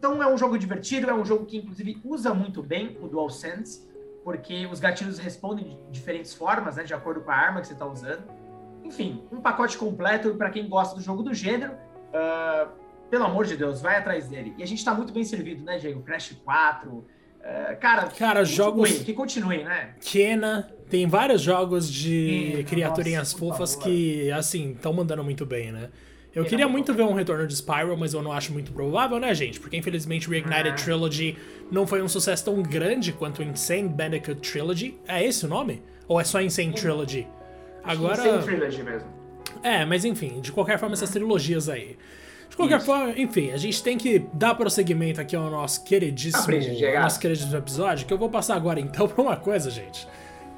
Então 0.00 0.22
é 0.22 0.26
um 0.26 0.38
jogo 0.38 0.58
divertido, 0.58 1.10
é 1.10 1.14
um 1.14 1.26
jogo 1.26 1.44
que 1.44 1.58
inclusive 1.58 2.00
usa 2.02 2.32
muito 2.32 2.62
bem 2.62 2.96
o 3.02 3.06
DualSense, 3.06 3.86
porque 4.24 4.66
os 4.66 4.80
gatilhos 4.80 5.18
respondem 5.18 5.68
de 5.68 5.76
diferentes 5.90 6.32
formas, 6.32 6.76
né, 6.76 6.84
de 6.84 6.94
acordo 6.94 7.20
com 7.20 7.30
a 7.30 7.34
arma 7.34 7.60
que 7.60 7.66
você 7.66 7.74
está 7.74 7.84
usando. 7.84 8.24
Enfim, 8.82 9.22
um 9.30 9.42
pacote 9.42 9.76
completo 9.76 10.34
para 10.36 10.48
quem 10.48 10.66
gosta 10.70 10.96
do 10.96 11.02
jogo 11.02 11.22
do 11.22 11.34
gênero. 11.34 11.74
Uh, 11.74 12.70
pelo 13.10 13.24
amor 13.24 13.44
de 13.44 13.58
Deus, 13.58 13.82
vai 13.82 13.98
atrás 13.98 14.26
dele. 14.26 14.54
E 14.56 14.62
a 14.62 14.66
gente 14.66 14.82
tá 14.82 14.94
muito 14.94 15.12
bem 15.12 15.22
servido, 15.22 15.62
né, 15.64 15.76
Diego? 15.76 16.00
Crash 16.02 16.34
4. 16.42 16.90
Uh, 16.90 17.04
ah, 17.42 17.74
cara, 17.74 18.06
cara 18.06 18.42
jogos. 18.42 18.90
Que 19.02 19.12
continue, 19.12 19.64
né? 19.64 19.96
Kena. 20.00 20.72
Tem 20.88 21.06
vários 21.06 21.42
jogos 21.42 21.92
de 21.92 22.64
criaturinhas 22.68 23.32
nossa, 23.32 23.38
fofas 23.38 23.76
que, 23.76 24.32
assim, 24.32 24.72
estão 24.72 24.92
mandando 24.92 25.22
muito 25.22 25.44
bem, 25.44 25.70
né? 25.70 25.90
Eu 26.34 26.44
queria 26.44 26.68
muito 26.68 26.94
ver 26.94 27.02
um 27.02 27.12
retorno 27.12 27.46
de 27.46 27.54
Spyro, 27.54 27.96
mas 27.98 28.14
eu 28.14 28.22
não 28.22 28.30
acho 28.30 28.52
muito 28.52 28.72
provável, 28.72 29.18
né, 29.18 29.34
gente? 29.34 29.58
Porque 29.58 29.76
infelizmente 29.76 30.28
o 30.28 30.30
Reignited 30.30 30.68
ah. 30.68 30.74
Trilogy 30.74 31.36
não 31.70 31.86
foi 31.86 32.02
um 32.02 32.08
sucesso 32.08 32.44
tão 32.44 32.62
grande 32.62 33.12
quanto 33.12 33.40
o 33.40 33.42
Insane 33.42 33.88
Bandicoot 33.88 34.40
Trilogy. 34.40 34.96
É 35.08 35.24
esse 35.24 35.44
o 35.44 35.48
nome? 35.48 35.82
Ou 36.06 36.20
é 36.20 36.24
só 36.24 36.40
Insane 36.40 36.72
Trilogy? 36.72 37.26
Agora. 37.82 38.22
Sem 38.22 38.38
trilogy 38.42 38.82
mesmo. 38.82 39.08
É, 39.62 39.84
mas 39.84 40.04
enfim, 40.04 40.40
de 40.40 40.52
qualquer 40.52 40.78
forma, 40.78 40.94
essas 40.94 41.10
trilogias 41.10 41.68
aí. 41.68 41.96
De 42.48 42.56
qualquer 42.56 42.78
Isso. 42.78 42.86
forma, 42.86 43.12
enfim, 43.16 43.52
a 43.52 43.56
gente 43.56 43.82
tem 43.82 43.96
que 43.96 44.24
dar 44.32 44.54
prosseguimento 44.54 45.20
aqui 45.20 45.36
ao 45.36 45.48
nosso 45.50 45.84
queridíssimo, 45.84 46.52
ao 46.96 47.02
nosso 47.02 47.20
queridíssimo 47.20 47.56
episódio, 47.56 48.06
que 48.06 48.12
eu 48.12 48.18
vou 48.18 48.28
passar 48.28 48.56
agora 48.56 48.80
então 48.80 49.06
pra 49.08 49.22
uma 49.22 49.36
coisa, 49.36 49.70
gente. 49.70 50.06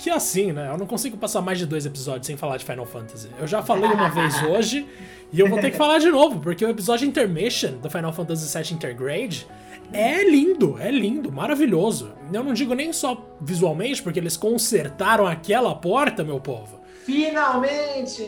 Que 0.03 0.11
é 0.11 0.15
assim, 0.15 0.51
né? 0.51 0.69
Eu 0.69 0.77
não 0.77 0.85
consigo 0.85 1.17
passar 1.17 1.41
mais 1.41 1.61
de 1.61 1.65
dois 1.65 1.87
episódios 1.87 2.27
sem 2.27 2.37
falar 2.37 2.57
de 2.57 2.65
Final 2.65 2.85
Fantasy. 2.85 3.29
Eu 3.39 3.47
já 3.47 3.63
falei 3.63 3.89
uma 3.89 4.09
vez 4.09 4.43
hoje 4.43 4.85
e 5.33 5.39
eu 5.39 5.49
vou 5.49 5.61
ter 5.61 5.71
que 5.71 5.77
falar 5.77 6.01
de 6.01 6.11
novo, 6.11 6.41
porque 6.41 6.65
o 6.65 6.69
episódio 6.69 7.07
Intermission 7.07 7.75
do 7.75 7.89
Final 7.89 8.13
Fantasy 8.13 8.59
VII 8.59 8.75
Intergrade 8.75 9.47
é 9.93 10.29
lindo, 10.29 10.77
é 10.81 10.91
lindo, 10.91 11.31
maravilhoso. 11.31 12.11
Eu 12.33 12.43
não 12.43 12.53
digo 12.53 12.75
nem 12.75 12.93
só 12.93 13.25
visualmente, 13.41 14.03
porque 14.03 14.19
eles 14.19 14.37
consertaram 14.37 15.25
aquela 15.25 15.73
porta, 15.73 16.25
meu 16.25 16.41
povo. 16.41 16.81
Finalmente! 17.05 18.27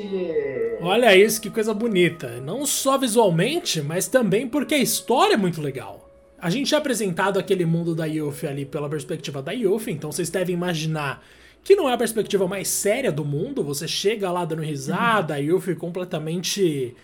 Olha 0.81 1.17
isso, 1.17 1.41
que 1.41 1.51
coisa 1.51 1.75
bonita. 1.75 2.41
Não 2.41 2.65
só 2.65 2.97
visualmente, 2.97 3.83
mas 3.83 4.07
também 4.07 4.47
porque 4.47 4.77
a 4.77 4.79
história 4.79 5.35
é 5.35 5.37
muito 5.37 5.61
legal. 5.61 6.09
A 6.39 6.51
gente 6.51 6.73
é 6.73 6.79
apresentado 6.79 7.37
aquele 7.37 7.67
mundo 7.67 7.97
da 7.97 8.05
Yuffie 8.05 8.47
ali 8.47 8.65
pela 8.65 8.89
perspectiva 8.89 9.43
da 9.43 9.51
Yuffie, 9.51 9.93
então 9.93 10.13
vocês 10.13 10.31
devem 10.31 10.55
imaginar 10.55 11.21
que 11.65 11.75
não 11.75 11.89
é 11.89 11.95
a 11.95 11.99
perspectiva 11.99 12.47
mais 12.47 12.69
séria 12.69 13.11
do 13.11 13.25
mundo. 13.25 13.65
Você 13.65 13.89
chega 13.89 14.31
lá 14.31 14.45
dando 14.45 14.63
risada, 14.63 15.35
a 15.35 15.39
Yuffie 15.39 15.75
completamente 15.75 16.95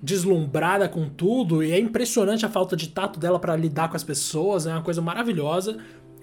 deslumbrada 0.00 0.88
com 0.88 1.08
tudo, 1.08 1.62
e 1.62 1.72
é 1.72 1.78
impressionante 1.78 2.44
a 2.44 2.48
falta 2.48 2.76
de 2.76 2.88
tato 2.88 3.18
dela 3.18 3.38
para 3.38 3.56
lidar 3.56 3.88
com 3.88 3.96
as 3.96 4.04
pessoas, 4.04 4.66
é 4.66 4.70
uma 4.70 4.82
coisa 4.82 5.00
maravilhosa. 5.00 5.78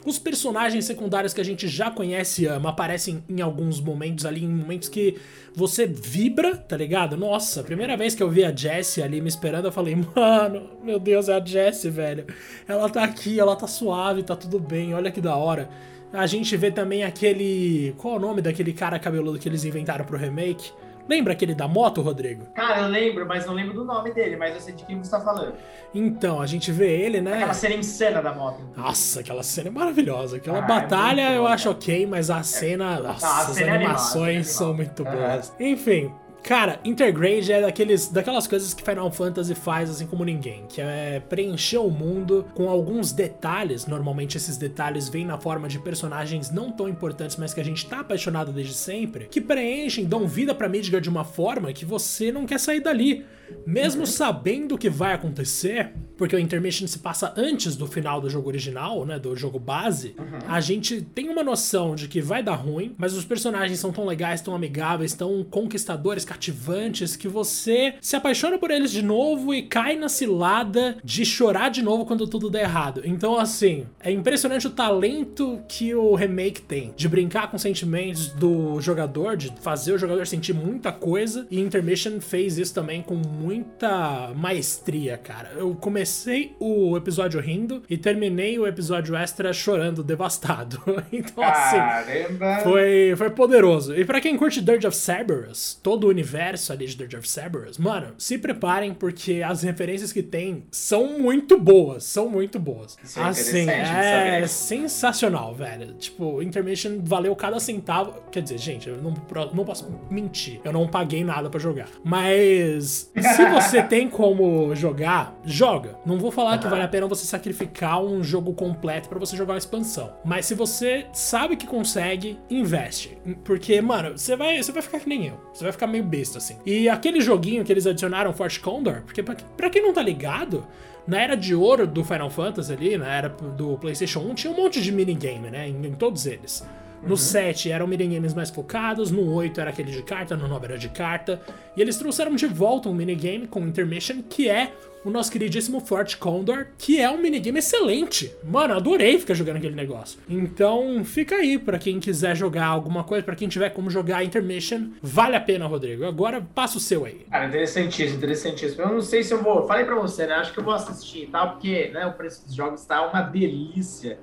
Os 0.05 0.17
personagens 0.17 0.85
secundários 0.85 1.33
que 1.33 1.41
a 1.41 1.45
gente 1.45 1.67
já 1.67 1.91
conhece 1.91 2.43
e 2.43 2.45
ama 2.47 2.69
aparecem 2.69 3.23
em 3.29 3.41
alguns 3.41 3.79
momentos 3.79 4.25
ali, 4.25 4.43
em 4.43 4.47
momentos 4.47 4.87
que 4.89 5.17
você 5.53 5.85
vibra, 5.85 6.55
tá 6.55 6.77
ligado? 6.77 7.17
Nossa, 7.17 7.63
primeira 7.63 7.97
vez 7.97 8.15
que 8.15 8.23
eu 8.23 8.29
vi 8.29 8.43
a 8.43 8.55
Jessie 8.55 9.03
ali 9.03 9.21
me 9.21 9.27
esperando, 9.27 9.65
eu 9.65 9.71
falei, 9.71 9.95
mano, 9.95 10.69
meu 10.83 10.99
Deus, 10.99 11.27
é 11.29 11.35
a 11.35 11.43
Jessie, 11.43 11.91
velho. 11.91 12.25
Ela 12.67 12.89
tá 12.89 13.03
aqui, 13.03 13.39
ela 13.39 13.55
tá 13.55 13.67
suave, 13.67 14.23
tá 14.23 14.35
tudo 14.35 14.59
bem, 14.59 14.93
olha 14.93 15.11
que 15.11 15.21
da 15.21 15.35
hora. 15.35 15.69
A 16.13 16.27
gente 16.27 16.55
vê 16.57 16.71
também 16.71 17.03
aquele. 17.03 17.95
Qual 17.97 18.15
é 18.15 18.17
o 18.17 18.19
nome 18.19 18.41
daquele 18.41 18.73
cara 18.73 18.99
cabeludo 18.99 19.39
que 19.39 19.47
eles 19.47 19.63
inventaram 19.63 20.03
pro 20.03 20.17
remake? 20.17 20.71
Lembra 21.07 21.33
aquele 21.33 21.55
da 21.55 21.67
moto, 21.67 22.01
Rodrigo? 22.01 22.45
Cara, 22.53 22.81
eu 22.81 22.87
lembro, 22.87 23.25
mas 23.25 23.45
não 23.45 23.53
lembro 23.53 23.73
do 23.73 23.83
nome 23.83 24.13
dele, 24.13 24.37
mas 24.37 24.55
eu 24.55 24.61
sei 24.61 24.73
de 24.73 24.85
quem 24.85 24.97
você 24.97 25.11
tá 25.11 25.19
falando. 25.19 25.53
Então, 25.93 26.41
a 26.41 26.45
gente 26.45 26.71
vê 26.71 26.89
ele, 26.89 27.19
né? 27.19 27.35
Aquela 27.35 27.53
cena 27.53 27.75
insana 27.75 28.21
da 28.21 28.33
moto. 28.33 28.61
Nossa, 28.77 29.19
aquela 29.19 29.43
cena 29.43 29.69
é 29.69 29.71
maravilhosa. 29.71 30.37
Aquela 30.37 30.59
ah, 30.59 30.63
é 30.63 30.67
batalha 30.67 31.21
é 31.21 31.37
eu 31.37 31.47
acho 31.47 31.69
ok, 31.69 32.05
mas 32.05 32.29
a 32.29 32.43
cena. 32.43 32.97
É. 32.97 33.01
Nossa, 33.01 33.27
ah, 33.27 33.41
as 33.41 33.55
cena 33.55 33.73
animações 33.73 34.39
é 34.39 34.43
são 34.43 34.73
muito 34.73 35.03
boas. 35.03 35.53
Enfim, 35.59 36.11
Cara, 36.43 36.79
Intergrade 36.83 37.51
é 37.51 37.61
daqueles, 37.61 38.07
daquelas 38.07 38.47
coisas 38.47 38.73
que 38.73 38.83
Final 38.83 39.11
Fantasy 39.11 39.53
faz 39.53 39.89
assim 39.89 40.07
como 40.07 40.25
ninguém, 40.25 40.65
que 40.67 40.81
é 40.81 41.21
preencher 41.29 41.77
o 41.77 41.89
mundo 41.89 42.45
com 42.55 42.69
alguns 42.69 43.11
detalhes. 43.11 43.85
Normalmente 43.85 44.37
esses 44.37 44.57
detalhes 44.57 45.07
vêm 45.07 45.25
na 45.25 45.37
forma 45.37 45.67
de 45.67 45.79
personagens 45.79 46.51
não 46.51 46.71
tão 46.71 46.89
importantes, 46.89 47.37
mas 47.37 47.53
que 47.53 47.61
a 47.61 47.63
gente 47.63 47.85
tá 47.85 47.99
apaixonado 47.99 48.51
desde 48.51 48.73
sempre, 48.73 49.25
que 49.25 49.39
preenchem, 49.39 50.05
dão 50.05 50.27
vida 50.27 50.53
pra 50.53 50.67
Midgar 50.67 50.99
de 50.99 51.09
uma 51.09 51.23
forma 51.23 51.71
que 51.71 51.85
você 51.85 52.31
não 52.31 52.45
quer 52.45 52.59
sair 52.59 52.79
dali. 52.79 53.25
Mesmo 53.65 54.07
sabendo 54.07 54.75
o 54.75 54.77
que 54.77 54.89
vai 54.89 55.13
acontecer, 55.13 55.93
porque 56.21 56.35
o 56.35 56.39
intermission 56.39 56.85
se 56.85 56.99
passa 56.99 57.33
antes 57.35 57.75
do 57.75 57.87
final 57.87 58.21
do 58.21 58.29
jogo 58.29 58.47
original, 58.47 59.03
né, 59.07 59.17
do 59.17 59.35
jogo 59.35 59.57
base, 59.57 60.13
uhum. 60.19 60.37
a 60.47 60.61
gente 60.61 61.01
tem 61.01 61.29
uma 61.29 61.43
noção 61.43 61.95
de 61.95 62.07
que 62.07 62.21
vai 62.21 62.43
dar 62.43 62.53
ruim, 62.53 62.93
mas 62.95 63.15
os 63.15 63.25
personagens 63.25 63.79
são 63.79 63.91
tão 63.91 64.05
legais, 64.05 64.39
tão 64.39 64.53
amigáveis, 64.53 65.15
tão 65.15 65.43
conquistadores, 65.43 66.23
cativantes, 66.23 67.15
que 67.15 67.27
você 67.27 67.95
se 67.99 68.15
apaixona 68.15 68.59
por 68.59 68.69
eles 68.69 68.91
de 68.91 69.01
novo 69.01 69.51
e 69.51 69.63
cai 69.63 69.95
na 69.95 70.07
cilada 70.07 70.95
de 71.03 71.25
chorar 71.25 71.71
de 71.71 71.81
novo 71.81 72.05
quando 72.05 72.27
tudo 72.27 72.51
der 72.51 72.65
errado. 72.65 73.01
Então, 73.03 73.39
assim, 73.39 73.87
é 73.99 74.11
impressionante 74.11 74.67
o 74.67 74.69
talento 74.69 75.59
que 75.67 75.95
o 75.95 76.13
remake 76.13 76.61
tem 76.61 76.93
de 76.95 77.09
brincar 77.09 77.49
com 77.49 77.57
sentimentos 77.57 78.27
do 78.27 78.79
jogador, 78.79 79.35
de 79.35 79.51
fazer 79.59 79.93
o 79.93 79.97
jogador 79.97 80.27
sentir 80.27 80.53
muita 80.53 80.91
coisa, 80.91 81.47
e 81.49 81.59
Intermission 81.59 82.21
fez 82.21 82.59
isso 82.59 82.75
também 82.75 83.01
com 83.01 83.15
muita 83.15 84.31
maestria, 84.35 85.17
cara. 85.17 85.53
Eu 85.57 85.73
comecei 85.73 86.10
o 86.59 86.97
episódio 86.97 87.39
rindo 87.39 87.83
e 87.89 87.97
terminei 87.97 88.57
o 88.57 88.67
episódio 88.67 89.15
extra 89.15 89.53
chorando, 89.53 90.03
devastado. 90.03 90.81
então, 91.11 91.43
assim, 91.43 91.77
Caramba. 91.77 92.55
assim, 92.55 92.63
foi, 92.63 93.13
foi 93.17 93.29
poderoso. 93.29 93.95
E 93.95 94.05
para 94.05 94.21
quem 94.21 94.37
curte 94.37 94.61
Dirge 94.61 94.87
of 94.87 94.95
Cerberus, 94.95 95.79
todo 95.81 96.05
o 96.05 96.09
universo 96.09 96.71
ali 96.73 96.85
de 96.85 96.95
Dirge 96.95 97.17
of 97.17 97.29
Cerberus, 97.29 97.77
mano, 97.77 98.13
se 98.17 98.37
preparem 98.37 98.93
porque 98.93 99.41
as 99.43 99.63
referências 99.63 100.11
que 100.11 100.23
tem 100.23 100.63
são 100.71 101.19
muito 101.19 101.57
boas, 101.59 102.03
são 102.03 102.29
muito 102.29 102.59
boas. 102.59 102.97
Isso 103.03 103.19
é 103.19 103.23
assim, 103.23 103.69
é 103.69 104.47
sensacional, 104.47 105.53
velho. 105.53 105.93
Tipo, 105.93 106.41
Intermission 106.41 106.99
valeu 107.03 107.35
cada 107.35 107.59
centavo. 107.59 108.13
Quer 108.31 108.41
dizer, 108.41 108.57
gente, 108.57 108.89
eu 108.89 108.97
não, 108.97 109.13
não 109.53 109.65
posso 109.65 109.89
mentir. 110.09 110.59
Eu 110.63 110.73
não 110.73 110.87
paguei 110.87 111.23
nada 111.23 111.49
para 111.49 111.59
jogar. 111.59 111.87
Mas 112.03 113.11
se 113.15 113.45
você 113.49 113.81
tem 113.83 114.09
como 114.09 114.73
jogar, 114.75 115.35
joga. 115.43 115.95
Não 116.05 116.17
vou 116.17 116.31
falar 116.31 116.57
que 116.57 116.67
vale 116.67 116.83
a 116.83 116.87
pena 116.87 117.07
você 117.07 117.25
sacrificar 117.25 118.01
um 118.03 118.23
jogo 118.23 118.53
completo 118.53 119.07
para 119.07 119.19
você 119.19 119.37
jogar 119.37 119.53
uma 119.53 119.59
expansão. 119.59 120.13
Mas 120.25 120.45
se 120.45 120.55
você 120.55 121.05
sabe 121.13 121.55
que 121.55 121.67
consegue, 121.67 122.39
investe. 122.49 123.17
Porque, 123.43 123.79
mano, 123.81 124.17
você 124.17 124.35
vai, 124.35 124.61
você 124.61 124.71
vai 124.71 124.81
ficar 124.81 124.99
que 124.99 125.07
nem 125.09 125.27
eu. 125.27 125.39
Você 125.53 125.63
vai 125.63 125.71
ficar 125.71 125.87
meio 125.87 126.03
besta 126.03 126.39
assim. 126.39 126.57
E 126.65 126.89
aquele 126.89 127.21
joguinho 127.21 127.63
que 127.63 127.71
eles 127.71 127.85
adicionaram, 127.85 128.33
Forte 128.33 128.59
Condor, 128.59 129.01
porque 129.03 129.21
pra, 129.21 129.35
pra 129.55 129.69
quem 129.69 129.83
não 129.83 129.93
tá 129.93 130.01
ligado, 130.01 130.65
na 131.05 131.21
era 131.21 131.35
de 131.35 131.53
ouro 131.53 131.85
do 131.85 132.03
Final 132.03 132.29
Fantasy 132.29 132.73
ali, 132.73 132.97
na 132.97 133.13
era 133.13 133.29
do 133.29 133.77
PlayStation 133.77 134.19
1, 134.19 134.33
tinha 134.33 134.53
um 134.53 134.57
monte 134.57 134.81
de 134.81 134.91
minigame, 134.91 135.49
né? 135.49 135.67
Em, 135.67 135.85
em 135.85 135.93
todos 135.93 136.25
eles. 136.25 136.65
No 137.03 137.11
uhum. 137.11 137.17
7 137.17 137.71
eram 137.71 137.87
minigames 137.87 138.33
mais 138.33 138.49
focados, 138.49 139.11
no 139.11 139.33
8 139.33 139.59
era 139.59 139.69
aquele 139.71 139.91
de 139.91 140.03
carta, 140.03 140.37
no 140.37 140.47
9 140.47 140.65
era 140.65 140.77
de 140.77 140.89
carta. 140.89 141.41
E 141.75 141.81
eles 141.81 141.97
trouxeram 141.97 142.35
de 142.35 142.45
volta 142.45 142.89
um 142.89 142.93
minigame 142.93 143.47
com 143.47 143.61
Intermission, 143.61 144.21
que 144.21 144.49
é 144.49 144.71
o 145.03 145.09
nosso 145.09 145.31
queridíssimo 145.31 145.79
Fort 145.79 146.17
Condor, 146.17 146.67
que 146.77 146.99
é 146.99 147.09
um 147.09 147.17
minigame 147.17 147.59
excelente. 147.59 148.31
Mano, 148.43 148.75
adorei 148.75 149.17
ficar 149.17 149.33
jogando 149.33 149.57
aquele 149.57 149.75
negócio. 149.75 150.19
Então, 150.29 151.03
fica 151.03 151.35
aí 151.35 151.57
para 151.57 151.79
quem 151.79 151.99
quiser 151.99 152.35
jogar 152.35 152.67
alguma 152.67 153.03
coisa, 153.03 153.23
para 153.23 153.35
quem 153.35 153.47
tiver 153.47 153.71
como 153.71 153.89
jogar 153.89 154.23
Intermission, 154.23 154.89
vale 155.01 155.35
a 155.35 155.41
pena, 155.41 155.65
Rodrigo. 155.65 156.05
Agora 156.05 156.45
passa 156.53 156.77
o 156.77 156.81
seu 156.81 157.05
aí. 157.05 157.25
Cara, 157.31 157.47
interessantíssimo, 157.47 158.17
interessantíssimo. 158.17 158.81
Eu 158.83 158.89
não 158.89 159.01
sei 159.01 159.23
se 159.23 159.33
eu 159.33 159.41
vou, 159.41 159.65
falei 159.65 159.85
para 159.85 159.95
você, 159.95 160.27
né? 160.27 160.35
Acho 160.35 160.53
que 160.53 160.59
eu 160.59 160.63
vou 160.63 160.73
assistir 160.73 161.23
e 161.23 161.27
tá? 161.27 161.39
tal, 161.39 161.51
porque 161.53 161.89
né, 161.89 162.05
o 162.05 162.13
preço 162.13 162.45
dos 162.45 162.53
jogos 162.53 162.85
tá 162.85 163.07
uma 163.07 163.21
delícia. 163.21 164.19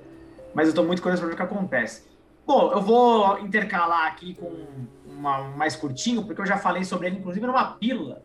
Mas 0.53 0.69
eu 0.69 0.73
tô 0.73 0.83
muito 0.83 1.01
curioso 1.01 1.21
pra 1.21 1.27
ver 1.27 1.33
o 1.33 1.37
que 1.37 1.43
acontece. 1.43 2.08
Bom, 2.49 2.71
eu 2.71 2.81
vou 2.81 3.37
intercalar 3.41 4.07
aqui 4.07 4.33
com 4.33 4.51
uma, 5.05 5.39
um 5.41 5.55
mais 5.55 5.75
curtinho, 5.75 6.25
porque 6.25 6.41
eu 6.41 6.47
já 6.47 6.57
falei 6.57 6.83
sobre 6.83 7.05
ele, 7.05 7.17
inclusive, 7.17 7.45
numa 7.45 7.73
pílula, 7.73 8.23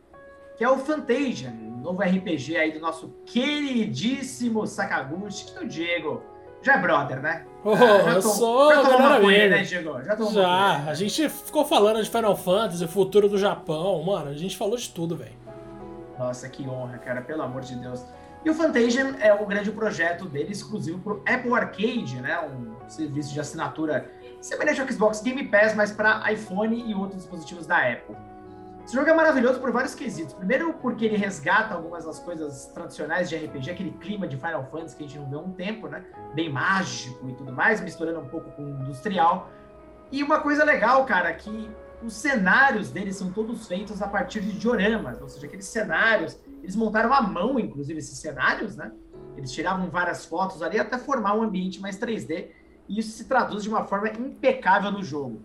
que 0.56 0.64
é 0.64 0.70
o 0.70 0.78
Fantasia, 0.78 1.50
novo 1.50 2.00
RPG 2.00 2.56
aí 2.56 2.72
do 2.72 2.80
nosso 2.80 3.14
queridíssimo 3.26 4.66
Sakaguchi, 4.66 5.52
que 5.52 5.62
o 5.62 5.68
Diego 5.68 6.22
já 6.62 6.76
é 6.76 6.78
brother, 6.78 7.20
né? 7.20 7.44
Oh, 7.62 7.76
já 7.76 8.14
eu 8.14 8.22
tô, 8.22 8.28
sou 8.30 8.74
já 8.74 8.82
tomou 8.82 8.98
maconha, 8.98 9.48
né, 9.50 9.62
Diego? 9.62 10.02
Já 10.02 10.16
tomou 10.16 10.32
Já, 10.32 10.84
a 10.88 10.94
gente 10.94 11.28
ficou 11.28 11.66
falando 11.66 12.02
de 12.02 12.08
Final 12.08 12.34
Fantasy, 12.34 12.88
futuro 12.88 13.28
do 13.28 13.36
Japão, 13.36 14.02
mano, 14.04 14.30
a 14.30 14.34
gente 14.34 14.56
falou 14.56 14.78
de 14.78 14.88
tudo, 14.88 15.18
velho. 15.18 15.36
Nossa, 16.18 16.48
que 16.48 16.66
honra, 16.66 16.96
cara, 16.96 17.20
pelo 17.20 17.42
amor 17.42 17.60
de 17.60 17.76
Deus. 17.76 18.02
E 18.44 18.50
o 18.50 18.54
Fantasia 18.54 19.16
é 19.20 19.32
o 19.32 19.46
grande 19.46 19.72
projeto 19.72 20.26
dele, 20.26 20.52
exclusivo 20.52 20.98
para 20.98 21.12
o 21.14 21.22
Apple 21.26 21.54
Arcade, 21.54 22.20
né? 22.20 22.38
Um 22.40 22.88
serviço 22.88 23.32
de 23.32 23.40
assinatura 23.40 24.10
semelhante 24.40 24.82
ao 24.82 24.86
Xbox 24.86 25.22
Game 25.22 25.48
Pass, 25.48 25.74
mas 25.74 25.90
para 25.90 26.30
iPhone 26.30 26.84
e 26.86 26.94
outros 26.94 27.22
dispositivos 27.22 27.66
da 27.66 27.78
Apple. 27.78 28.14
Esse 28.84 28.94
jogo 28.94 29.08
é 29.08 29.14
maravilhoso 29.14 29.58
por 29.60 29.72
vários 29.72 29.94
quesitos. 29.94 30.34
Primeiro, 30.34 30.74
porque 30.74 31.06
ele 31.06 31.16
resgata 31.16 31.72
algumas 31.72 32.04
das 32.04 32.18
coisas 32.18 32.66
tradicionais 32.66 33.30
de 33.30 33.36
RPG, 33.36 33.70
aquele 33.70 33.92
clima 33.92 34.28
de 34.28 34.36
Final 34.36 34.68
Fantasy 34.70 34.96
que 34.96 35.04
a 35.04 35.06
gente 35.06 35.18
não 35.18 35.30
vê 35.30 35.36
há 35.36 35.38
um 35.38 35.52
tempo, 35.52 35.88
né? 35.88 36.04
Bem 36.34 36.52
mágico 36.52 37.26
e 37.30 37.32
tudo 37.32 37.50
mais, 37.50 37.80
misturando 37.80 38.20
um 38.20 38.28
pouco 38.28 38.50
com 38.50 38.62
industrial. 38.62 39.48
E 40.12 40.22
uma 40.22 40.40
coisa 40.40 40.64
legal, 40.64 41.06
cara, 41.06 41.32
que 41.32 41.70
os 42.04 42.14
cenários 42.14 42.90
deles 42.90 43.16
são 43.16 43.32
todos 43.32 43.66
feitos 43.66 44.02
a 44.02 44.08
partir 44.08 44.40
de 44.40 44.52
dioramas, 44.52 45.20
ou 45.20 45.28
seja, 45.28 45.46
aqueles 45.46 45.66
cenários 45.66 46.38
eles 46.64 46.76
montaram 46.76 47.12
à 47.12 47.20
mão, 47.20 47.58
inclusive, 47.58 47.98
esses 47.98 48.18
cenários, 48.18 48.74
né? 48.74 48.90
Eles 49.36 49.52
tiravam 49.52 49.90
várias 49.90 50.24
fotos 50.24 50.62
ali 50.62 50.78
até 50.78 50.96
formar 50.96 51.34
um 51.34 51.42
ambiente 51.42 51.78
mais 51.78 51.98
3D. 51.98 52.48
E 52.88 52.98
isso 52.98 53.10
se 53.10 53.24
traduz 53.24 53.62
de 53.62 53.68
uma 53.68 53.84
forma 53.84 54.08
impecável 54.08 54.90
no 54.90 55.02
jogo. 55.02 55.42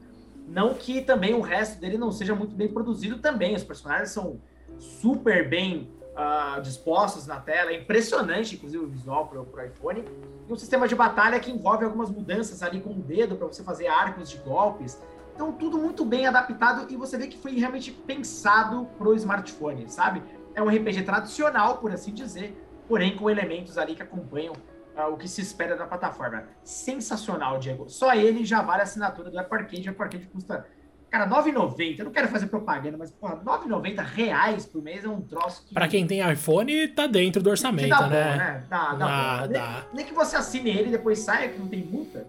Não 0.47 0.73
que 0.73 1.01
também 1.01 1.33
o 1.33 1.41
resto 1.41 1.79
dele 1.81 1.97
não 1.97 2.09
seja 2.09 2.33
muito 2.33 2.55
bem 2.55 2.69
produzido 2.69 3.17
também. 3.19 3.53
Os 3.53 3.65
personagens 3.65 4.11
são 4.11 4.39
super 4.77 5.49
bem 5.49 5.91
uh, 6.15 6.61
dispostos 6.61 7.27
na 7.27 7.39
tela. 7.41 7.71
É 7.71 7.81
impressionante, 7.81 8.55
inclusive, 8.55 8.83
o 8.83 8.87
visual 8.87 9.27
para 9.27 9.41
o 9.41 9.65
iPhone. 9.65 10.05
E 10.47 10.53
um 10.53 10.55
sistema 10.55 10.87
de 10.87 10.95
batalha 10.95 11.37
que 11.39 11.51
envolve 11.51 11.83
algumas 11.83 12.09
mudanças 12.09 12.63
ali 12.63 12.79
com 12.79 12.91
o 12.91 13.01
dedo 13.01 13.35
para 13.35 13.47
você 13.47 13.61
fazer 13.61 13.87
arcos 13.87 14.29
de 14.29 14.37
golpes. 14.37 14.97
Então, 15.39 15.53
tudo 15.53 15.77
muito 15.77 16.03
bem 16.03 16.27
adaptado 16.27 16.91
e 16.91 16.97
você 16.97 17.17
vê 17.17 17.27
que 17.27 17.37
foi 17.37 17.53
realmente 17.53 17.91
pensado 17.91 18.89
para 18.97 19.07
o 19.07 19.15
smartphone, 19.15 19.89
sabe? 19.89 20.21
é 20.59 20.61
um 20.61 20.69
RPG 20.69 21.03
tradicional, 21.03 21.77
por 21.77 21.91
assim 21.91 22.13
dizer, 22.13 22.55
porém 22.87 23.15
com 23.15 23.29
elementos 23.29 23.77
ali 23.77 23.95
que 23.95 24.01
acompanham 24.01 24.53
uh, 24.53 25.13
o 25.13 25.17
que 25.17 25.27
se 25.27 25.41
espera 25.41 25.75
da 25.75 25.85
plataforma. 25.85 26.43
Sensacional, 26.63 27.57
Diego. 27.59 27.89
Só 27.89 28.13
ele 28.13 28.45
já 28.45 28.61
vale 28.61 28.81
a 28.81 28.83
assinatura 28.83 29.29
do 29.29 29.39
Apple 29.39 29.59
Arcade. 29.59 29.87
O 29.87 29.91
Apple 29.91 30.03
Arcade 30.03 30.25
custa, 30.27 30.65
cara, 31.09 31.25
R$ 31.25 31.51
9,90. 31.51 31.99
Eu 31.99 32.05
não 32.05 32.11
quero 32.11 32.27
fazer 32.27 32.47
propaganda, 32.47 32.97
mas, 32.97 33.11
porra, 33.11 33.37
9,90 33.37 34.03
reais 34.03 34.65
por 34.65 34.81
mês 34.81 35.03
é 35.03 35.09
um 35.09 35.21
troço 35.21 35.65
que... 35.65 35.73
Pra 35.73 35.87
quem 35.87 36.05
tem 36.05 36.29
iPhone, 36.29 36.87
tá 36.89 37.07
dentro 37.07 37.41
do 37.41 37.49
orçamento, 37.49 37.89
dá 37.89 38.07
né? 38.07 38.31
Bom, 38.31 38.37
né? 38.37 38.63
Dá, 38.69 38.95
dá, 38.95 39.05
ah, 39.05 39.47
bom. 39.47 39.53
dá. 39.53 39.71
Nem, 39.71 39.83
nem, 39.93 40.05
que 40.05 40.13
você 40.13 40.35
assine 40.35 40.69
ele 40.69 40.89
e 40.89 40.91
depois 40.91 41.19
saia, 41.19 41.49
que 41.49 41.59
não 41.59 41.67
tem 41.67 41.83
multa. 41.83 42.27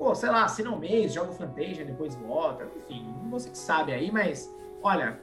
Pô, 0.00 0.14
sei 0.14 0.30
lá, 0.30 0.46
assina 0.46 0.70
um 0.70 0.78
mês, 0.78 1.12
joga 1.12 1.30
o 1.30 1.34
Fantasia, 1.34 1.84
depois 1.84 2.14
volta. 2.14 2.66
Enfim, 2.74 3.06
você 3.28 3.50
que 3.50 3.58
sabe 3.58 3.92
aí, 3.92 4.10
mas, 4.10 4.50
olha, 4.82 5.20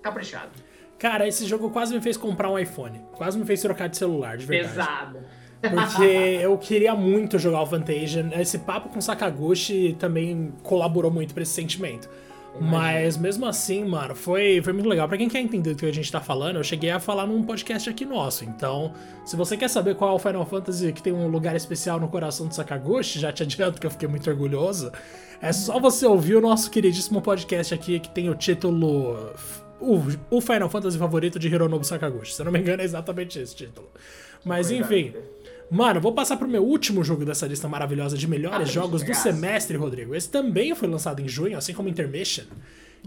caprichado. 0.00 0.52
Cara, 0.96 1.26
esse 1.26 1.44
jogo 1.44 1.70
quase 1.70 1.92
me 1.92 2.00
fez 2.00 2.16
comprar 2.16 2.48
um 2.48 2.56
iPhone. 2.56 3.00
Quase 3.16 3.36
me 3.36 3.44
fez 3.44 3.60
trocar 3.60 3.88
de 3.88 3.96
celular, 3.96 4.36
de 4.36 4.46
verdade. 4.46 4.74
Pesado. 4.76 5.18
Porque 5.60 6.04
eu 6.40 6.56
queria 6.56 6.94
muito 6.94 7.36
jogar 7.36 7.62
o 7.62 7.66
Fantasia. 7.66 8.30
Esse 8.40 8.60
papo 8.60 8.90
com 8.90 9.00
Sakaguchi 9.00 9.96
também 9.98 10.54
colaborou 10.62 11.10
muito 11.10 11.34
para 11.34 11.42
esse 11.42 11.52
sentimento. 11.52 12.08
Mas 12.60 13.16
mesmo 13.16 13.46
assim, 13.46 13.84
mano, 13.84 14.14
foi, 14.14 14.60
foi 14.62 14.72
muito 14.72 14.88
legal. 14.88 15.08
Pra 15.08 15.16
quem 15.16 15.28
quer 15.28 15.40
entender 15.40 15.74
do 15.74 15.78
que 15.78 15.86
a 15.86 15.92
gente 15.92 16.10
tá 16.12 16.20
falando, 16.20 16.56
eu 16.56 16.64
cheguei 16.64 16.90
a 16.90 17.00
falar 17.00 17.26
num 17.26 17.42
podcast 17.42 17.88
aqui 17.88 18.04
nosso. 18.04 18.44
Então, 18.44 18.92
se 19.24 19.36
você 19.36 19.56
quer 19.56 19.68
saber 19.68 19.94
qual 19.94 20.12
é 20.12 20.14
o 20.14 20.18
Final 20.18 20.44
Fantasy 20.44 20.92
que 20.92 21.02
tem 21.02 21.12
um 21.12 21.28
lugar 21.28 21.56
especial 21.56 21.98
no 21.98 22.08
coração 22.08 22.46
do 22.46 22.54
Sakaguchi, 22.54 23.18
já 23.18 23.32
te 23.32 23.42
adianto 23.42 23.80
que 23.80 23.86
eu 23.86 23.90
fiquei 23.90 24.08
muito 24.08 24.28
orgulhoso. 24.28 24.92
É 25.40 25.52
só 25.52 25.80
você 25.80 26.06
ouvir 26.06 26.36
o 26.36 26.40
nosso 26.40 26.70
queridíssimo 26.70 27.22
podcast 27.22 27.74
aqui 27.74 27.98
que 27.98 28.10
tem 28.10 28.28
o 28.28 28.34
título 28.34 29.32
o, 29.80 30.00
o 30.30 30.40
Final 30.40 30.70
Fantasy 30.70 30.96
favorito 30.96 31.38
de 31.38 31.48
Hironobu 31.48 31.84
Sakaguchi. 31.84 32.34
Se 32.34 32.40
eu 32.40 32.44
não 32.44 32.52
me 32.52 32.60
engano, 32.60 32.82
é 32.82 32.84
exatamente 32.84 33.38
esse 33.38 33.56
título. 33.56 33.88
Mas 34.44 34.70
enfim. 34.70 35.14
Mano, 35.72 36.02
vou 36.02 36.12
passar 36.12 36.36
pro 36.36 36.46
meu 36.46 36.62
último 36.62 37.02
jogo 37.02 37.24
dessa 37.24 37.46
lista 37.46 37.66
maravilhosa 37.66 38.14
de 38.14 38.28
melhores 38.28 38.68
ah, 38.68 38.72
jogos 38.72 39.02
do 39.02 39.14
semestre, 39.14 39.74
Rodrigo. 39.74 40.14
Esse 40.14 40.28
também 40.28 40.74
foi 40.74 40.86
lançado 40.86 41.22
em 41.22 41.26
junho, 41.26 41.56
assim 41.56 41.72
como 41.72 41.88
Intermission, 41.88 42.44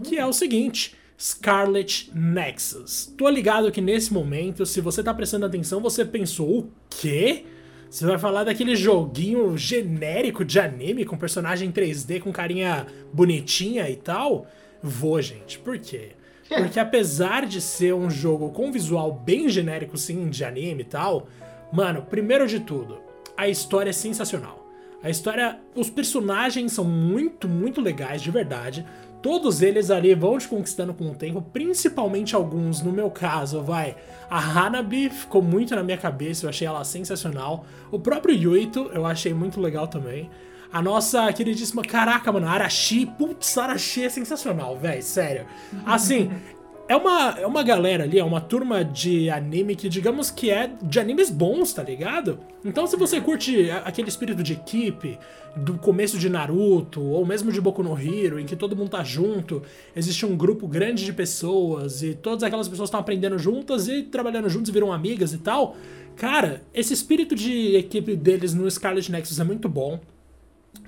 que 0.02 0.18
é 0.18 0.26
o 0.26 0.32
seguinte. 0.32 0.96
Scarlet 1.16 2.10
Nexus. 2.12 3.14
Tô 3.16 3.28
ligado 3.28 3.70
que 3.70 3.80
nesse 3.80 4.12
momento, 4.12 4.66
se 4.66 4.80
você 4.80 5.00
tá 5.00 5.14
prestando 5.14 5.46
atenção, 5.46 5.80
você 5.80 6.04
pensou, 6.04 6.58
o 6.58 6.70
quê? 6.90 7.44
Você 7.88 8.04
vai 8.04 8.18
falar 8.18 8.42
daquele 8.42 8.74
joguinho 8.74 9.56
genérico 9.56 10.44
de 10.44 10.58
anime 10.58 11.04
com 11.04 11.16
personagem 11.16 11.70
3D 11.70 12.18
com 12.18 12.32
carinha 12.32 12.84
bonitinha 13.12 13.88
e 13.88 13.94
tal? 13.94 14.44
Vou, 14.82 15.22
gente. 15.22 15.56
Por 15.60 15.78
quê? 15.78 16.10
É. 16.50 16.60
Porque 16.60 16.80
apesar 16.80 17.46
de 17.46 17.60
ser 17.60 17.94
um 17.94 18.10
jogo 18.10 18.50
com 18.50 18.72
visual 18.72 19.12
bem 19.12 19.48
genérico, 19.48 19.96
sim, 19.96 20.28
de 20.28 20.44
anime 20.44 20.82
e 20.82 20.84
tal, 20.84 21.28
mano, 21.72 22.02
primeiro 22.02 22.46
de 22.46 22.60
tudo, 22.60 22.98
a 23.36 23.48
história 23.48 23.90
é 23.90 23.92
sensacional. 23.92 24.66
A 25.02 25.10
história, 25.10 25.60
os 25.74 25.90
personagens 25.90 26.72
são 26.72 26.84
muito, 26.84 27.46
muito 27.46 27.80
legais, 27.80 28.22
de 28.22 28.30
verdade. 28.30 28.84
Todos 29.22 29.62
eles 29.62 29.90
ali 29.90 30.14
vão 30.14 30.38
te 30.38 30.48
conquistando 30.48 30.94
com 30.94 31.10
o 31.10 31.14
tempo, 31.14 31.42
principalmente 31.42 32.34
alguns, 32.34 32.80
no 32.82 32.92
meu 32.92 33.10
caso, 33.10 33.62
vai. 33.62 33.96
A 34.30 34.38
Hanabi 34.38 35.10
ficou 35.10 35.42
muito 35.42 35.74
na 35.74 35.82
minha 35.82 35.98
cabeça, 35.98 36.46
eu 36.46 36.50
achei 36.50 36.66
ela 36.66 36.84
sensacional. 36.84 37.66
O 37.90 37.98
próprio 37.98 38.34
Yuito 38.34 38.90
eu 38.92 39.04
achei 39.04 39.34
muito 39.34 39.60
legal 39.60 39.86
também. 39.86 40.30
A 40.72 40.82
nossa 40.82 41.32
queridíssima. 41.32 41.82
Caraca, 41.82 42.30
mano, 42.32 42.48
Arashi. 42.48 43.06
Putz, 43.06 43.56
Arashi 43.56 44.04
é 44.04 44.08
sensacional, 44.08 44.76
velho. 44.76 45.02
Sério. 45.02 45.46
Assim, 45.84 46.30
é 46.88 46.94
uma, 46.94 47.30
é 47.38 47.46
uma 47.46 47.62
galera 47.62 48.04
ali, 48.04 48.18
é 48.18 48.24
uma 48.24 48.40
turma 48.40 48.84
de 48.84 49.28
anime 49.28 49.74
que, 49.74 49.88
digamos 49.88 50.30
que 50.30 50.50
é 50.50 50.70
de 50.80 51.00
animes 51.00 51.30
bons, 51.30 51.72
tá 51.72 51.82
ligado? 51.82 52.38
Então, 52.64 52.86
se 52.86 52.96
você 52.96 53.20
curte 53.20 53.68
aquele 53.84 54.08
espírito 54.08 54.42
de 54.42 54.52
equipe 54.52 55.18
do 55.56 55.78
começo 55.78 56.16
de 56.16 56.28
Naruto, 56.28 57.02
ou 57.02 57.26
mesmo 57.26 57.50
de 57.50 57.60
Boku 57.60 57.82
no 57.82 57.98
Hero, 57.98 58.38
em 58.38 58.46
que 58.46 58.54
todo 58.54 58.76
mundo 58.76 58.90
tá 58.90 59.02
junto, 59.02 59.62
existe 59.96 60.24
um 60.24 60.36
grupo 60.36 60.68
grande 60.68 61.04
de 61.04 61.12
pessoas 61.12 62.02
e 62.02 62.14
todas 62.14 62.44
aquelas 62.44 62.68
pessoas 62.68 62.88
estão 62.88 63.00
aprendendo 63.00 63.38
juntas 63.38 63.88
e 63.88 64.02
trabalhando 64.02 64.48
juntos 64.48 64.68
e 64.68 64.72
viram 64.72 64.92
amigas 64.92 65.32
e 65.32 65.38
tal. 65.38 65.76
Cara, 66.14 66.62
esse 66.72 66.94
espírito 66.94 67.34
de 67.34 67.74
equipe 67.76 68.14
deles 68.14 68.54
no 68.54 68.70
Scarlet 68.70 69.10
Nexus 69.10 69.40
é 69.40 69.44
muito 69.44 69.68
bom. 69.68 69.98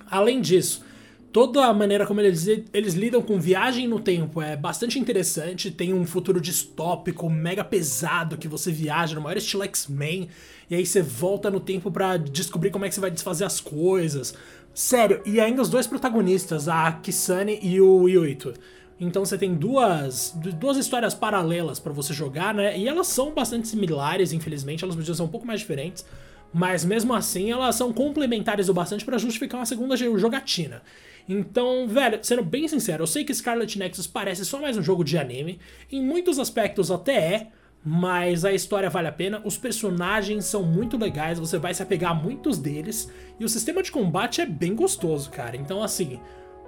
Além 0.08 0.40
disso, 0.40 0.84
toda 1.32 1.66
a 1.66 1.72
maneira 1.72 2.06
como 2.06 2.20
eles, 2.20 2.46
eles 2.72 2.94
lidam 2.94 3.22
com 3.22 3.38
viagem 3.38 3.86
no 3.86 4.00
tempo 4.00 4.40
é 4.40 4.56
bastante 4.56 4.98
interessante. 4.98 5.70
Tem 5.70 5.92
um 5.92 6.04
futuro 6.04 6.40
distópico, 6.40 7.28
mega 7.28 7.64
pesado, 7.64 8.36
que 8.36 8.48
você 8.48 8.70
viaja 8.70 9.14
no 9.14 9.20
maior 9.20 9.36
estilo 9.36 9.64
X-Men, 9.64 10.28
e 10.70 10.74
aí 10.74 10.84
você 10.84 11.02
volta 11.02 11.50
no 11.50 11.60
tempo 11.60 11.90
para 11.90 12.16
descobrir 12.16 12.70
como 12.70 12.84
é 12.84 12.88
que 12.88 12.94
você 12.94 13.00
vai 13.00 13.10
desfazer 13.10 13.44
as 13.44 13.60
coisas. 13.60 14.34
Sério, 14.74 15.22
e 15.26 15.40
ainda 15.40 15.62
os 15.62 15.68
dois 15.68 15.86
protagonistas, 15.86 16.68
a 16.68 16.92
Kisane 16.92 17.58
e 17.62 17.80
o 17.80 18.08
Yuito. 18.08 18.54
Então 19.00 19.24
você 19.24 19.38
tem 19.38 19.54
duas, 19.54 20.34
duas 20.34 20.76
histórias 20.76 21.14
paralelas 21.14 21.78
para 21.78 21.92
você 21.92 22.12
jogar, 22.12 22.52
né? 22.52 22.76
E 22.76 22.88
elas 22.88 23.06
são 23.06 23.32
bastante 23.32 23.68
similares, 23.68 24.32
infelizmente, 24.32 24.82
elas 24.82 24.96
podiam 24.96 25.14
ser 25.14 25.22
um 25.22 25.28
pouco 25.28 25.46
mais 25.46 25.60
diferentes. 25.60 26.04
Mas 26.52 26.84
mesmo 26.84 27.14
assim, 27.14 27.50
elas 27.50 27.74
são 27.74 27.92
complementares 27.92 28.68
o 28.68 28.74
bastante 28.74 29.04
para 29.04 29.18
justificar 29.18 29.60
uma 29.60 29.66
segunda 29.66 29.96
jogatina. 29.96 30.82
Então, 31.28 31.86
velho, 31.86 32.18
sendo 32.22 32.42
bem 32.42 32.66
sincero, 32.66 33.02
eu 33.02 33.06
sei 33.06 33.22
que 33.22 33.34
Scarlet 33.34 33.78
Nexus 33.78 34.06
parece 34.06 34.46
só 34.46 34.58
mais 34.58 34.78
um 34.78 34.82
jogo 34.82 35.04
de 35.04 35.18
anime. 35.18 35.60
Em 35.92 36.02
muitos 36.02 36.38
aspectos 36.38 36.90
até 36.90 37.12
é, 37.12 37.46
mas 37.84 38.46
a 38.46 38.52
história 38.52 38.88
vale 38.88 39.08
a 39.08 39.12
pena. 39.12 39.42
Os 39.44 39.58
personagens 39.58 40.46
são 40.46 40.62
muito 40.62 40.96
legais, 40.96 41.38
você 41.38 41.58
vai 41.58 41.74
se 41.74 41.82
apegar 41.82 42.12
a 42.12 42.14
muitos 42.14 42.56
deles. 42.56 43.12
E 43.38 43.44
o 43.44 43.48
sistema 43.48 43.82
de 43.82 43.92
combate 43.92 44.40
é 44.40 44.46
bem 44.46 44.74
gostoso, 44.74 45.30
cara. 45.30 45.54
Então, 45.54 45.82
assim, 45.82 46.18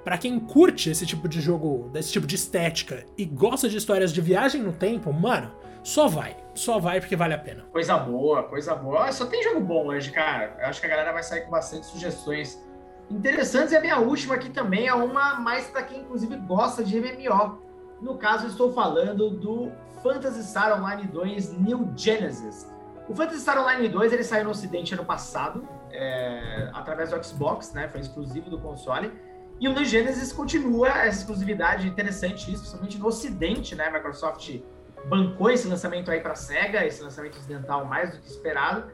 para 0.04 0.18
quem 0.18 0.38
curte 0.38 0.90
esse 0.90 1.06
tipo 1.06 1.26
de 1.26 1.40
jogo, 1.40 1.88
desse 1.90 2.12
tipo 2.12 2.26
de 2.26 2.34
estética 2.34 3.06
e 3.16 3.24
gosta 3.24 3.66
de 3.66 3.78
histórias 3.78 4.12
de 4.12 4.20
viagem 4.20 4.62
no 4.62 4.72
tempo, 4.72 5.10
mano, 5.10 5.50
só 5.82 6.06
vai. 6.06 6.36
Só 6.54 6.78
vai 6.78 7.00
porque 7.00 7.16
vale 7.16 7.32
a 7.32 7.38
pena. 7.38 7.64
Coisa 7.72 7.96
boa, 7.96 8.42
coisa 8.42 8.74
boa. 8.74 9.10
Só 9.10 9.24
tem 9.24 9.42
jogo 9.42 9.60
bom 9.60 9.86
hoje, 9.86 10.10
cara. 10.10 10.54
Eu 10.60 10.66
acho 10.66 10.80
que 10.80 10.86
a 10.86 10.90
galera 10.90 11.12
vai 11.12 11.22
sair 11.22 11.42
com 11.42 11.50
bastante 11.50 11.86
sugestões 11.86 12.62
interessantes. 13.10 13.72
E 13.72 13.76
a 13.76 13.80
minha 13.80 13.98
última 13.98 14.36
aqui 14.36 14.48
também 14.50 14.86
é 14.86 14.94
uma 14.94 15.40
mais 15.40 15.66
para 15.66 15.82
quem, 15.82 16.00
inclusive, 16.00 16.36
gosta 16.36 16.84
de 16.84 16.98
MMO. 17.00 17.58
No 18.00 18.16
caso, 18.16 18.46
estou 18.46 18.72
falando 18.72 19.30
do 19.30 19.70
Phantasy 20.02 20.42
Star 20.44 20.78
Online 20.78 21.06
2 21.06 21.58
New 21.58 21.92
Genesis. 21.96 22.70
O 23.08 23.14
Phantasy 23.14 23.40
Star 23.40 23.60
Online 23.60 23.88
2 23.88 24.12
ele 24.12 24.24
saiu 24.24 24.44
no 24.44 24.50
Ocidente 24.50 24.94
ano 24.94 25.04
passado, 25.04 25.68
é, 25.90 26.70
através 26.72 27.10
do 27.10 27.22
Xbox, 27.22 27.72
né? 27.72 27.88
Foi 27.88 28.00
exclusivo 28.00 28.48
do 28.48 28.58
console. 28.58 29.12
E 29.58 29.68
o 29.68 29.72
New 29.74 29.84
Genesis 29.84 30.32
continua 30.32 30.88
essa 30.88 31.20
exclusividade 31.20 31.86
interessante, 31.86 32.50
isso, 32.50 32.62
principalmente 32.62 32.98
no 32.98 33.06
Ocidente, 33.06 33.74
né? 33.74 33.90
Microsoft 33.90 34.58
bancou 35.06 35.50
esse 35.50 35.68
lançamento 35.68 36.10
aí 36.10 36.20
para 36.20 36.34
Sega, 36.34 36.86
esse 36.86 37.02
lançamento 37.02 37.36
ocidental 37.36 37.84
mais 37.84 38.12
do 38.12 38.20
que 38.20 38.28
esperado. 38.28 38.90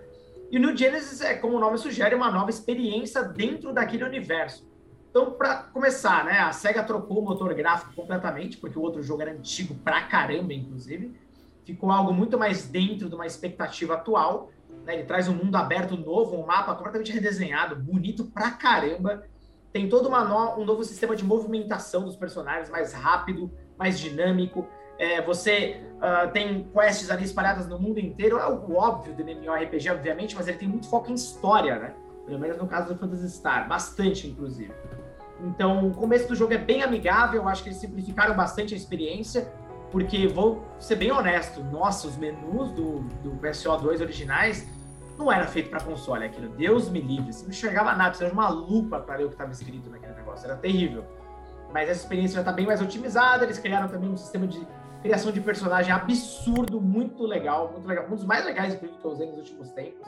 E 0.50 0.58
o 0.58 0.60
New 0.60 0.76
Genesis 0.76 1.20
é, 1.20 1.34
como 1.34 1.56
o 1.56 1.60
nome 1.60 1.78
sugere, 1.78 2.14
uma 2.14 2.30
nova 2.30 2.50
experiência 2.50 3.22
dentro 3.22 3.72
daquele 3.72 4.04
universo. 4.04 4.66
Então, 5.10 5.32
para 5.32 5.62
começar, 5.72 6.24
né, 6.24 6.38
a 6.40 6.52
Sega 6.52 6.82
trocou 6.82 7.20
o 7.20 7.24
motor 7.24 7.52
gráfico 7.54 7.94
completamente, 7.94 8.58
porque 8.58 8.78
o 8.78 8.82
outro 8.82 9.02
jogo 9.02 9.22
era 9.22 9.32
antigo 9.32 9.74
pra 9.76 10.02
caramba, 10.02 10.52
inclusive. 10.52 11.18
Ficou 11.64 11.90
algo 11.90 12.12
muito 12.12 12.38
mais 12.38 12.66
dentro 12.66 13.08
de 13.08 13.14
uma 13.14 13.26
expectativa 13.26 13.94
atual. 13.94 14.50
Né? 14.84 14.94
Ele 14.94 15.04
traz 15.04 15.26
um 15.26 15.34
mundo 15.34 15.56
aberto 15.56 15.96
novo, 15.96 16.36
um 16.36 16.46
mapa 16.46 16.74
completamente 16.74 17.12
redesenhado, 17.12 17.74
bonito 17.74 18.26
pra 18.26 18.50
caramba. 18.50 19.24
Tem 19.72 19.88
todo 19.88 20.08
no... 20.08 20.60
um 20.60 20.64
novo 20.64 20.84
sistema 20.84 21.16
de 21.16 21.24
movimentação 21.24 22.04
dos 22.04 22.16
personagens, 22.16 22.70
mais 22.70 22.92
rápido, 22.92 23.50
mais 23.78 23.98
dinâmico. 23.98 24.68
É, 24.98 25.20
você 25.20 25.82
uh, 25.96 26.30
tem 26.32 26.68
quests 26.72 27.10
ali 27.10 27.24
espalhadas 27.24 27.68
no 27.68 27.78
mundo 27.78 27.98
inteiro. 27.98 28.38
É 28.38 28.46
o 28.46 28.74
óbvio 28.76 29.14
do 29.14 29.22
MMORPG, 29.22 29.90
obviamente, 29.90 30.34
mas 30.34 30.48
ele 30.48 30.58
tem 30.58 30.68
muito 30.68 30.88
foco 30.88 31.10
em 31.10 31.14
história, 31.14 31.78
né? 31.78 31.94
Pelo 32.24 32.38
menos 32.38 32.58
no 32.58 32.66
caso 32.66 32.92
do 32.92 32.98
Phantasy 32.98 33.30
Star, 33.30 33.68
bastante, 33.68 34.26
inclusive. 34.26 34.72
Então, 35.40 35.88
o 35.88 35.94
começo 35.94 36.26
do 36.28 36.34
jogo 36.34 36.54
é 36.54 36.58
bem 36.58 36.82
amigável, 36.82 37.46
acho 37.46 37.62
que 37.62 37.68
eles 37.68 37.78
simplificaram 37.78 38.34
bastante 38.34 38.74
a 38.74 38.76
experiência, 38.76 39.52
porque 39.92 40.26
vou 40.26 40.64
ser 40.78 40.96
bem 40.96 41.12
honesto, 41.12 41.62
nossa, 41.62 42.08
os 42.08 42.16
menus 42.16 42.70
do, 42.72 43.00
do 43.22 43.30
PSO 43.36 43.76
2 43.76 44.00
originais 44.00 44.66
não 45.18 45.30
era 45.32 45.46
feito 45.46 45.70
para 45.70 45.80
console 45.80 46.24
aquilo. 46.24 46.48
Deus 46.50 46.88
me 46.88 47.00
livre, 47.00 47.32
você 47.32 47.44
não 47.44 47.50
enxergava 47.50 47.92
nada, 47.92 48.10
precisava 48.10 48.30
de 48.30 48.38
uma 48.38 48.48
lupa 48.48 48.98
para 49.00 49.16
ler 49.16 49.24
o 49.24 49.28
que 49.28 49.34
estava 49.34 49.52
escrito 49.52 49.88
naquele 49.88 50.14
negócio, 50.14 50.46
era 50.46 50.56
terrível. 50.56 51.04
Mas 51.72 51.88
essa 51.88 52.02
experiência 52.02 52.36
já 52.36 52.40
está 52.40 52.52
bem 52.52 52.66
mais 52.66 52.80
otimizada, 52.80 53.44
eles 53.44 53.58
criaram 53.58 53.88
também 53.88 54.08
um 54.08 54.16
sistema 54.16 54.46
de 54.46 54.66
criação 55.02 55.32
de 55.32 55.40
personagem 55.40 55.92
absurdo, 55.92 56.80
muito 56.80 57.24
legal, 57.24 57.72
muito 57.72 57.86
legal. 57.86 58.06
Um 58.06 58.14
dos 58.14 58.24
mais 58.24 58.44
legais 58.44 58.74
que 58.74 58.84
eu 58.84 59.10
usei 59.10 59.26
nos 59.26 59.38
últimos 59.38 59.70
tempos. 59.70 60.06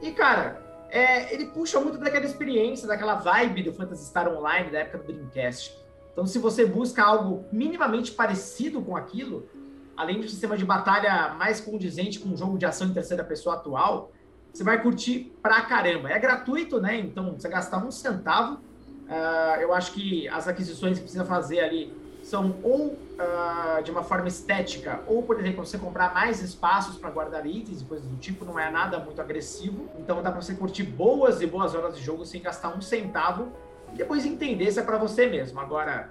E, 0.00 0.12
cara, 0.12 0.62
é, 0.90 1.32
ele 1.34 1.46
puxa 1.46 1.80
muito 1.80 1.98
daquela 1.98 2.24
experiência, 2.24 2.86
daquela 2.86 3.16
vibe 3.16 3.64
do 3.64 3.72
Phantasy 3.72 4.06
Star 4.06 4.28
Online 4.28 4.70
da 4.70 4.80
época 4.80 4.98
do 4.98 5.04
Dreamcast. 5.12 5.76
Então, 6.12 6.26
se 6.26 6.38
você 6.38 6.64
busca 6.64 7.02
algo 7.02 7.44
minimamente 7.50 8.12
parecido 8.12 8.80
com 8.80 8.96
aquilo, 8.96 9.48
além 9.96 10.20
de 10.20 10.26
um 10.26 10.28
sistema 10.28 10.56
de 10.56 10.64
batalha 10.64 11.34
mais 11.34 11.60
condizente 11.60 12.20
com 12.20 12.28
um 12.28 12.36
jogo 12.36 12.56
de 12.56 12.64
ação 12.64 12.86
em 12.86 12.92
terceira 12.92 13.24
pessoa 13.24 13.56
atual, 13.56 14.12
você 14.52 14.62
vai 14.62 14.80
curtir 14.80 15.32
pra 15.42 15.62
caramba. 15.62 16.10
É 16.10 16.18
gratuito, 16.18 16.80
né? 16.80 16.96
Então, 16.96 17.32
você 17.32 17.48
gastar 17.48 17.84
um 17.84 17.90
centavo. 17.90 18.60
Uh, 19.08 19.60
eu 19.60 19.74
acho 19.74 19.92
que 19.92 20.28
as 20.28 20.46
aquisições 20.46 20.98
que 20.98 21.02
precisa 21.02 21.24
fazer 21.24 21.60
ali 21.60 21.92
são 22.24 22.56
ou 22.62 22.86
uh, 22.86 23.82
de 23.82 23.90
uma 23.90 24.02
forma 24.02 24.26
estética, 24.26 25.02
ou, 25.06 25.22
por 25.22 25.38
exemplo, 25.38 25.64
você 25.64 25.76
comprar 25.78 26.14
mais 26.14 26.42
espaços 26.42 26.96
para 26.96 27.10
guardar 27.10 27.46
itens 27.46 27.82
e 27.82 27.84
coisas 27.84 28.06
do 28.06 28.16
tipo, 28.16 28.44
não 28.44 28.58
é 28.58 28.70
nada 28.70 28.98
muito 28.98 29.20
agressivo. 29.20 29.88
Então 29.98 30.22
dá 30.22 30.32
para 30.32 30.40
você 30.40 30.54
curtir 30.54 30.84
boas 30.84 31.42
e 31.42 31.46
boas 31.46 31.74
horas 31.74 31.96
de 31.96 32.02
jogo 32.02 32.24
sem 32.24 32.40
gastar 32.40 32.74
um 32.74 32.80
centavo 32.80 33.52
e 33.92 33.96
depois 33.98 34.24
entender 34.24 34.72
se 34.72 34.80
é 34.80 34.82
para 34.82 34.96
você 34.96 35.26
mesmo. 35.26 35.60
Agora, 35.60 36.10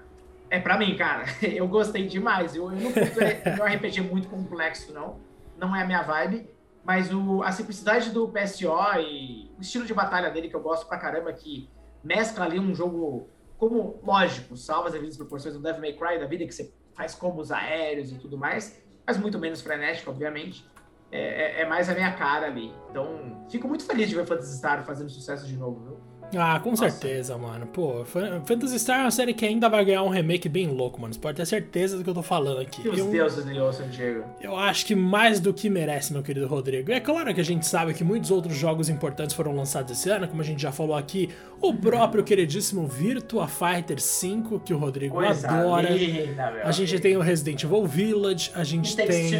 é 0.51 0.59
para 0.59 0.77
mim, 0.77 0.95
cara. 0.95 1.25
Eu 1.41 1.67
gostei 1.67 2.07
demais. 2.07 2.55
Eu, 2.55 2.71
eu 2.71 2.79
não 2.79 2.91
curto 2.93 3.19
um 3.61 3.65
RPG 3.65 4.01
muito 4.01 4.29
complexo, 4.29 4.93
não. 4.93 5.17
Não 5.57 5.75
é 5.75 5.81
a 5.81 5.85
minha 5.85 6.03
vibe. 6.03 6.47
Mas 6.83 7.11
o, 7.11 7.41
a 7.41 7.51
simplicidade 7.51 8.11
do 8.11 8.27
PSO 8.27 8.99
e 8.99 9.49
o 9.57 9.61
estilo 9.61 9.85
de 9.85 9.93
batalha 9.93 10.29
dele, 10.29 10.49
que 10.49 10.55
eu 10.55 10.59
gosto 10.59 10.85
pra 10.85 10.97
caramba, 10.97 11.31
que 11.31 11.69
mescla 12.03 12.43
ali 12.43 12.59
um 12.59 12.75
jogo 12.75 13.29
como, 13.69 13.99
lógico, 14.03 14.57
salva 14.57 14.87
as 14.87 14.93
devidas 14.93 15.15
proporções 15.15 15.55
do 15.55 15.61
Devil 15.61 15.79
May 15.79 15.93
Cry 15.93 16.19
da 16.19 16.25
vida, 16.25 16.45
que 16.45 16.53
você 16.53 16.73
faz 16.93 17.15
combos 17.15 17.49
aéreos 17.49 18.11
e 18.11 18.15
tudo 18.15 18.37
mais, 18.37 18.83
mas 19.07 19.17
muito 19.17 19.39
menos 19.39 19.61
frenético, 19.61 20.11
obviamente. 20.11 20.65
É, 21.09 21.59
é, 21.59 21.61
é, 21.61 21.65
mais 21.65 21.87
a 21.89 21.93
minha 21.93 22.11
cara 22.13 22.47
ali. 22.47 22.73
Então, 22.89 23.45
fico 23.49 23.67
muito 23.67 23.85
feliz 23.85 24.09
de 24.09 24.15
ver 24.15 24.25
Phantasy 24.25 24.57
Star 24.57 24.83
fazendo 24.83 25.09
sucesso 25.09 25.45
de 25.45 25.55
novo, 25.55 25.79
viu? 25.79 25.97
Ah, 26.37 26.59
com 26.59 26.71
Nossa. 26.71 26.89
certeza, 26.89 27.37
mano. 27.37 27.65
Pô, 27.67 28.03
Phantasy 28.45 28.79
Star 28.79 28.99
é 28.99 29.03
uma 29.03 29.11
série 29.11 29.33
que 29.33 29.45
ainda 29.45 29.69
vai 29.69 29.83
ganhar 29.85 30.03
um 30.03 30.09
remake 30.09 30.49
bem 30.49 30.67
louco, 30.67 30.99
mano. 30.99 31.13
Você 31.13 31.19
pode 31.19 31.37
ter 31.37 31.45
certeza 31.45 31.97
do 31.97 32.03
que 32.03 32.09
eu 32.09 32.13
tô 32.13 32.23
falando 32.23 32.59
aqui. 32.59 32.81
Que 32.81 32.89
os 32.89 32.99
eu, 32.99 33.09
deuses 33.09 33.45
de 33.45 33.59
ouçam, 33.59 33.87
Diego. 33.87 34.23
Eu 34.41 34.57
acho 34.57 34.85
que 34.85 34.95
mais 34.95 35.39
do 35.39 35.53
que 35.53 35.69
merece, 35.69 36.13
meu 36.13 36.23
querido 36.23 36.47
Rodrigo. 36.47 36.91
É 36.91 36.99
claro 36.99 37.33
que 37.33 37.41
a 37.41 37.45
gente 37.45 37.65
sabe 37.65 37.93
que 37.93 38.03
muitos 38.03 38.31
outros 38.31 38.55
jogos 38.55 38.89
importantes 38.89 39.35
foram 39.35 39.55
lançados 39.55 39.91
esse 39.91 40.09
ano, 40.09 40.27
como 40.27 40.41
a 40.41 40.45
gente 40.45 40.61
já 40.61 40.71
falou 40.71 40.95
aqui, 40.95 41.29
o 41.61 41.73
próprio 41.73 42.23
queridíssimo 42.23 42.87
Virtua 42.87 43.47
Fighter 43.47 43.99
5, 43.99 44.59
que 44.59 44.73
o 44.73 44.77
Rodrigo 44.77 45.15
Coisa 45.15 45.47
adora. 45.47 45.89
Linda, 45.89 46.61
a 46.63 46.71
gente 46.71 46.99
tem 46.99 47.15
o 47.15 47.21
Resident 47.21 47.63
Evil 47.63 47.85
Village, 47.85 48.51
a 48.53 48.63
gente 48.63 48.99
It 48.99 49.07
tem 49.07 49.33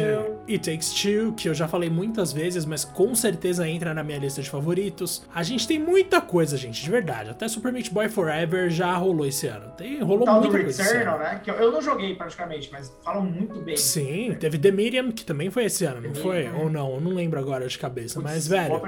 It 0.48 0.70
Takes 0.70 0.92
Two, 0.94 1.32
que 1.32 1.48
eu 1.48 1.54
já 1.54 1.68
falei 1.68 1.90
muitas 1.90 2.32
vezes, 2.32 2.64
mas 2.64 2.84
com 2.84 3.14
certeza 3.14 3.68
entra 3.68 3.92
na 3.92 4.02
minha 4.02 4.18
lista 4.18 4.40
de 4.40 4.48
favoritos. 4.48 5.22
A 5.34 5.42
gente 5.42 5.66
tem 5.66 5.78
muita 5.78 6.20
coisa, 6.20 6.56
gente, 6.56 6.83
de 6.84 6.90
verdade. 6.90 7.30
Até 7.30 7.48
Super 7.48 7.72
Meat 7.72 7.90
Boy 7.90 8.08
Forever 8.08 8.70
já 8.70 8.94
rolou 8.94 9.26
esse 9.26 9.46
ano. 9.46 9.70
Tem, 9.76 10.00
rolou 10.00 10.24
Tal 10.24 10.40
muita 10.40 10.56
do 10.56 10.62
coisa 10.62 10.82
Returnal, 10.82 11.18
né? 11.18 11.40
Que 11.42 11.50
eu, 11.50 11.54
eu, 11.54 11.72
não 11.72 11.82
joguei 11.82 12.14
praticamente, 12.14 12.70
mas 12.70 12.96
falam 13.02 13.24
muito 13.24 13.60
bem. 13.60 13.76
Sim, 13.76 14.36
teve 14.38 14.58
The 14.58 14.70
Medium, 14.70 15.10
que 15.10 15.24
também 15.24 15.50
foi 15.50 15.64
esse 15.64 15.84
ano, 15.84 16.02
The 16.02 16.08
não 16.08 16.14
foi? 16.14 16.48
Ou 16.50 16.70
não? 16.70 16.94
Eu 16.94 17.00
não 17.00 17.12
lembro 17.12 17.40
agora 17.40 17.66
de 17.66 17.78
cabeça. 17.78 18.20
Puts, 18.20 18.32
mas, 18.32 18.46
velho, 18.46 18.80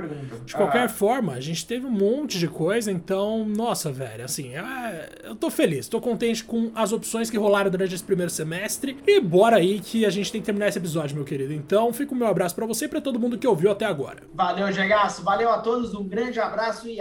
de 0.44 0.54
qualquer 0.54 0.85
ah. 0.85 0.88
forma, 0.88 1.32
a 1.32 1.40
gente 1.40 1.66
teve 1.66 1.87
um 1.87 1.90
monte 1.90 2.38
de 2.38 2.46
coisa, 2.46 2.92
então, 2.92 3.44
nossa, 3.44 3.90
velho, 3.90 4.24
assim, 4.24 4.54
é, 4.54 5.09
eu 5.24 5.35
tô 5.35 5.50
feliz, 5.50 5.88
tô 5.88 6.00
contente 6.00 6.44
com 6.44 6.70
as 6.74 6.92
opções 6.92 7.30
que 7.30 7.37
rolaram 7.37 7.70
durante 7.70 7.94
esse 7.94 8.04
primeiro 8.04 8.30
semestre. 8.30 8.98
E 9.06 9.20
bora 9.20 9.56
aí 9.56 9.80
que 9.80 10.04
a 10.04 10.11
gente 10.11 10.30
tem 10.30 10.40
que 10.40 10.44
terminar 10.44 10.68
esse 10.68 10.78
episódio, 10.78 11.16
meu 11.16 11.24
querido. 11.24 11.52
Então, 11.52 11.92
fica 11.92 12.12
o 12.12 12.16
meu 12.16 12.26
abraço 12.26 12.54
para 12.54 12.66
você 12.66 12.85
e 12.85 12.88
pra 12.88 13.00
todo 13.00 13.18
mundo 13.18 13.38
que 13.38 13.46
ouviu 13.46 13.70
até 13.70 13.87
agora. 13.87 14.22
Valeu, 14.35 14.70
Gegaço. 14.70 15.22
Valeu 15.22 15.50
a 15.50 15.59
todos, 15.59 15.94
um 15.94 16.06
grande 16.06 16.38
abraço 16.38 16.88
e 16.88 17.00